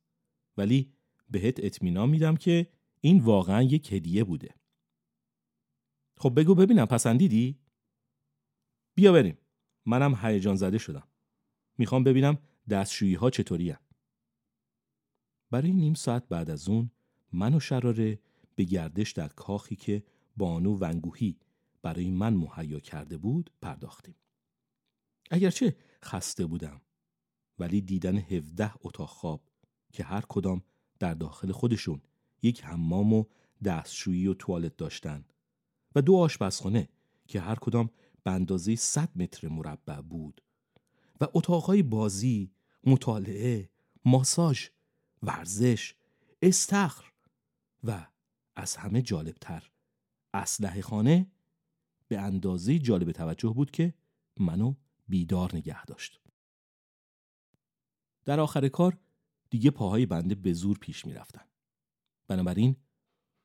ولی 0.58 0.93
بهت 1.30 1.63
اطمینان 1.63 2.10
میدم 2.10 2.36
که 2.36 2.72
این 3.02 3.20
واقعا 3.20 3.62
یک 3.63 3.93
هدیه 3.93 4.24
بوده 4.24 4.56
خب 6.17 6.39
بگو 6.39 6.56
ببینم 6.56 6.86
پسندیدی؟ 6.86 7.60
بیا 8.96 9.12
بریم 9.13 9.38
منم 9.86 10.15
هیجان 10.22 10.56
زده 10.56 10.78
شدم 10.78 11.08
می‌خوام 11.78 12.04
ببینم 12.04 12.38
دستشویی 12.70 13.15
ها 13.15 13.30
چطوری 13.30 13.76
برای 15.52 15.74
نیم 15.74 15.93
ساعت 15.93 16.28
بعد 16.28 16.50
از 16.50 16.70
اون 16.70 16.91
من 17.34 17.54
و 17.54 17.60
شراره 17.60 18.20
به 18.56 18.63
گردش 18.63 19.12
در 19.12 19.28
کاخی 19.28 19.76
که 19.76 20.04
بانو 20.38 20.78
ونگوهی 20.78 21.39
برای 21.82 22.12
من 22.12 22.34
مهیا 22.34 22.80
کرده 22.80 23.17
بود 23.17 23.52
پرداختیم. 23.62 24.15
اگرچه 25.32 25.76
خسته 26.06 26.46
بودم. 26.46 26.82
ولی 27.60 27.82
دیدن 27.82 28.18
هفده 28.18 28.72
اتاق 28.82 29.10
خواب 29.10 29.42
که 29.94 30.04
هر 30.04 30.22
کدام 30.30 30.63
در 31.00 31.13
داخل 31.13 31.52
خودشون 31.52 32.02
یک 32.42 32.63
حمام 32.63 33.13
و 33.13 33.26
دستشویی 33.63 34.28
و 34.28 34.34
توالت 34.34 34.78
داشتن 34.78 35.26
و 35.96 36.02
دو 36.02 36.16
آشپزخانه 36.16 36.90
که 37.28 37.40
هر 37.40 37.56
کدام 37.56 37.90
به 38.24 38.32
اندازه 38.32 38.76
100 38.76 39.10
متر 39.16 39.48
مربع 39.48 40.02
بود 40.02 40.42
و 41.22 41.28
اتاقهای 41.34 41.84
بازی، 41.84 42.52
مطالعه، 42.84 43.70
ماساژ، 44.06 44.68
ورزش، 45.24 45.96
استخر 46.42 47.12
و 47.84 48.08
از 48.56 48.76
همه 48.76 49.02
جالبتر 49.02 49.72
اسلحه 50.34 50.82
خانه 50.82 51.32
به 52.08 52.20
اندازه 52.20 52.80
جالب 52.80 53.12
توجه 53.12 53.50
بود 53.50 53.72
که 53.72 53.94
منو 54.40 54.74
بیدار 55.08 55.56
نگه 55.56 55.86
داشت. 55.86 56.20
در 58.26 58.39
آخر 58.39 58.67
کار 58.67 58.98
دیگه 59.50 59.72
پاهای 59.72 60.06
بنده 60.06 60.36
به 60.36 60.54
زور 60.54 60.78
پیش 60.78 61.06
می 61.06 61.13
رفتن. 61.13 61.41
بنابراین 62.28 62.76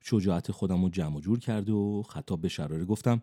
شجاعت 0.03 0.53
خودم 0.53 0.83
رو 0.83 0.89
جمع 0.89 1.21
جور 1.21 1.39
کرد 1.39 1.71
و 1.71 2.03
خطاب 2.03 2.41
به 2.41 2.49
شراره 2.49 2.85
گفتم 2.85 3.23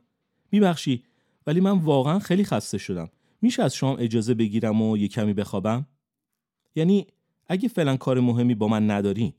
میبخشی 0.52 1.04
ولی 1.48 1.60
من 1.60 1.80
واقعا 1.80 2.20
خیلی 2.20 2.44
خسته 2.44 2.78
شدم 2.78 3.10
میشه 3.42 3.64
از 3.64 3.76
شما 3.76 3.98
اجازه 3.98 4.34
بگیرم 4.34 4.82
و 4.82 4.98
یه 4.98 5.08
کمی 5.08 5.34
بخوابم 5.34 5.86
یعنی 6.76 7.08
اگه 7.48 7.68
فعلا 7.68 7.98
کار 7.98 8.20
مهمی 8.20 8.56
با 8.56 8.68
من 8.68 8.92
ندارین 8.92 9.34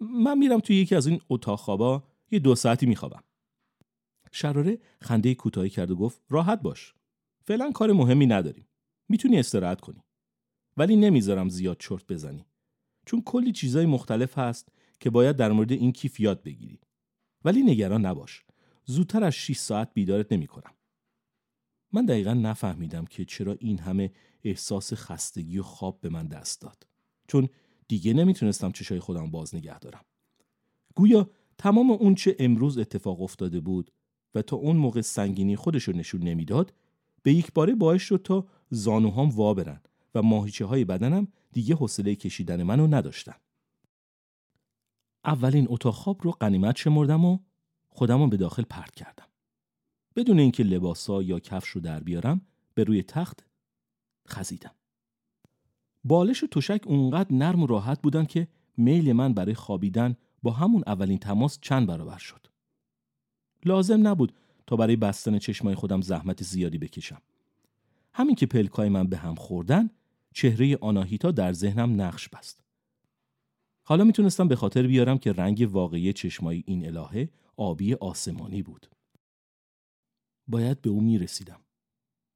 من 0.00 0.38
میرم 0.38 0.60
توی 0.60 0.76
یکی 0.76 0.94
از 0.94 1.06
این 1.06 1.20
اتاق 1.28 1.58
خوابا 1.58 2.04
یه 2.30 2.38
دو 2.38 2.54
ساعتی 2.54 2.86
میخوابم 2.86 3.22
شراره 4.32 4.78
خنده 5.00 5.34
کوتاهی 5.34 5.70
کرد 5.70 5.90
و 5.90 5.96
گفت 5.96 6.22
راحت 6.28 6.62
باش 6.62 6.94
فعلا 7.46 7.72
کار 7.72 7.92
مهمی 7.92 8.26
نداریم. 8.26 8.68
می‌تونی 9.08 9.38
استراحت 9.38 9.80
کنی. 9.80 10.02
ولی 10.76 10.96
نمی‌ذارم 10.96 11.48
زیاد 11.48 11.76
چرت 11.80 12.06
بزنی. 12.06 12.46
چون 13.06 13.22
کلی 13.22 13.52
چیزای 13.52 13.86
مختلف 13.86 14.38
هست 14.38 14.68
که 15.00 15.10
باید 15.10 15.36
در 15.36 15.52
مورد 15.52 15.72
این 15.72 15.92
کیف 15.92 16.20
یاد 16.20 16.42
بگیری. 16.42 16.80
ولی 17.44 17.62
نگران 17.62 18.06
نباش. 18.06 18.44
زودتر 18.84 19.24
از 19.24 19.34
6 19.34 19.56
ساعت 19.56 19.90
بیدارت 19.94 20.32
نمی‌کنم. 20.32 20.70
من 21.92 22.04
دقیقا 22.04 22.34
نفهمیدم 22.34 23.04
که 23.04 23.24
چرا 23.24 23.56
این 23.60 23.78
همه 23.78 24.12
احساس 24.44 24.92
خستگی 24.94 25.58
و 25.58 25.62
خواب 25.62 26.00
به 26.00 26.08
من 26.08 26.26
دست 26.26 26.60
داد. 26.60 26.86
چون 27.28 27.48
دیگه 27.88 28.14
نمی‌تونستم 28.14 28.72
چشای 28.72 29.00
خودم 29.00 29.30
باز 29.30 29.54
نگه 29.54 29.78
دارم. 29.78 30.04
گویا 30.94 31.30
تمام 31.58 31.90
اون 31.90 32.14
چه 32.14 32.36
امروز 32.38 32.78
اتفاق 32.78 33.22
افتاده 33.22 33.60
بود 33.60 33.90
و 34.34 34.42
تا 34.42 34.56
اون 34.56 34.76
موقع 34.76 35.00
سنگینی 35.00 35.56
خودش 35.56 35.84
رو 35.84 35.96
نشون 35.96 36.22
نمی‌داد 36.22 36.72
به 37.26 37.32
یک 37.32 37.52
باره 37.52 37.74
باعث 37.74 38.02
شد 38.02 38.20
تا 38.24 38.46
زانوهام 38.70 39.28
وا 39.28 39.54
برن 39.54 39.80
و 40.14 40.22
ماهیچه 40.22 40.64
های 40.64 40.84
بدنم 40.84 41.28
دیگه 41.52 41.74
حوصله 41.74 42.14
کشیدن 42.14 42.62
منو 42.62 42.86
نداشتن. 42.86 43.34
اولین 45.24 45.66
اتاق 45.70 45.94
خواب 45.94 46.22
رو 46.22 46.30
قنیمت 46.30 46.76
شمردم 46.76 47.24
و 47.24 47.38
خودم 47.88 48.30
به 48.30 48.36
داخل 48.36 48.62
پرت 48.62 48.94
کردم. 48.94 49.26
بدون 50.16 50.38
اینکه 50.38 50.62
لباسا 50.62 51.22
یا 51.22 51.38
کفش 51.38 51.68
رو 51.68 51.80
در 51.80 52.00
بیارم 52.00 52.40
به 52.74 52.84
روی 52.84 53.02
تخت 53.02 53.46
خزیدم. 54.28 54.74
بالش 56.04 56.42
و 56.42 56.46
تشک 56.46 56.80
اونقدر 56.86 57.34
نرم 57.34 57.62
و 57.62 57.66
راحت 57.66 58.02
بودن 58.02 58.24
که 58.24 58.48
میل 58.76 59.12
من 59.12 59.34
برای 59.34 59.54
خوابیدن 59.54 60.16
با 60.42 60.50
همون 60.50 60.82
اولین 60.86 61.18
تماس 61.18 61.58
چند 61.60 61.86
برابر 61.86 62.18
شد. 62.18 62.46
لازم 63.64 64.08
نبود 64.08 64.32
تا 64.66 64.76
برای 64.76 64.96
بستن 64.96 65.38
چشمای 65.38 65.74
خودم 65.74 66.00
زحمت 66.00 66.42
زیادی 66.42 66.78
بکشم. 66.78 67.22
همین 68.12 68.34
که 68.34 68.46
پلکای 68.46 68.88
من 68.88 69.06
به 69.06 69.16
هم 69.16 69.34
خوردن 69.34 69.90
چهره 70.34 70.76
آناهیتا 70.76 71.30
در 71.30 71.52
ذهنم 71.52 72.00
نقش 72.00 72.28
بست. 72.28 72.62
حالا 73.82 74.04
می‌تونستم 74.04 74.48
به 74.48 74.56
خاطر 74.56 74.86
بیارم 74.86 75.18
که 75.18 75.32
رنگ 75.32 75.68
واقعی 75.70 76.12
چشمای 76.12 76.62
این 76.66 76.86
الهه 76.86 77.28
آبی 77.56 77.94
آسمانی 77.94 78.62
بود. 78.62 78.86
باید 80.48 80.82
به 80.82 80.90
او 80.90 81.00
می‌رسیدم. 81.00 81.60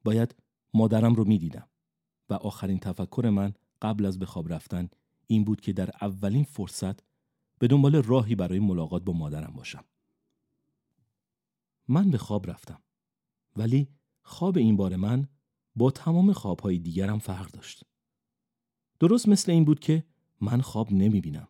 باید 0.04 0.34
مادرم 0.74 1.14
رو 1.14 1.24
می‌دیدم. 1.24 1.68
و 2.30 2.34
آخرین 2.34 2.78
تفکر 2.78 3.30
من 3.34 3.54
قبل 3.82 4.06
از 4.06 4.18
به 4.18 4.26
خواب 4.26 4.52
رفتن 4.52 4.88
این 5.26 5.44
بود 5.44 5.60
که 5.60 5.72
در 5.72 5.90
اولین 6.00 6.44
فرصت 6.44 7.00
به 7.58 7.66
دنبال 7.68 8.02
راهی 8.02 8.34
برای 8.34 8.58
ملاقات 8.58 9.04
با 9.04 9.12
مادرم 9.12 9.52
باشم. 9.56 9.84
من 11.90 12.10
به 12.10 12.18
خواب 12.18 12.50
رفتم. 12.50 12.82
ولی 13.56 13.88
خواب 14.22 14.58
این 14.58 14.76
بار 14.76 14.96
من 14.96 15.28
با 15.76 15.90
تمام 15.90 16.32
خوابهای 16.32 16.78
دیگرم 16.78 17.18
فرق 17.18 17.50
داشت. 17.50 17.84
درست 19.00 19.28
مثل 19.28 19.52
این 19.52 19.64
بود 19.64 19.80
که 19.80 20.04
من 20.40 20.60
خواب 20.60 20.92
نمی 20.92 21.20
بینم 21.20 21.48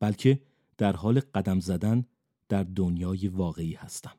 بلکه 0.00 0.42
در 0.78 0.96
حال 0.96 1.20
قدم 1.20 1.60
زدن 1.60 2.04
در 2.48 2.62
دنیای 2.62 3.28
واقعی 3.28 3.74
هستم. 3.74 4.14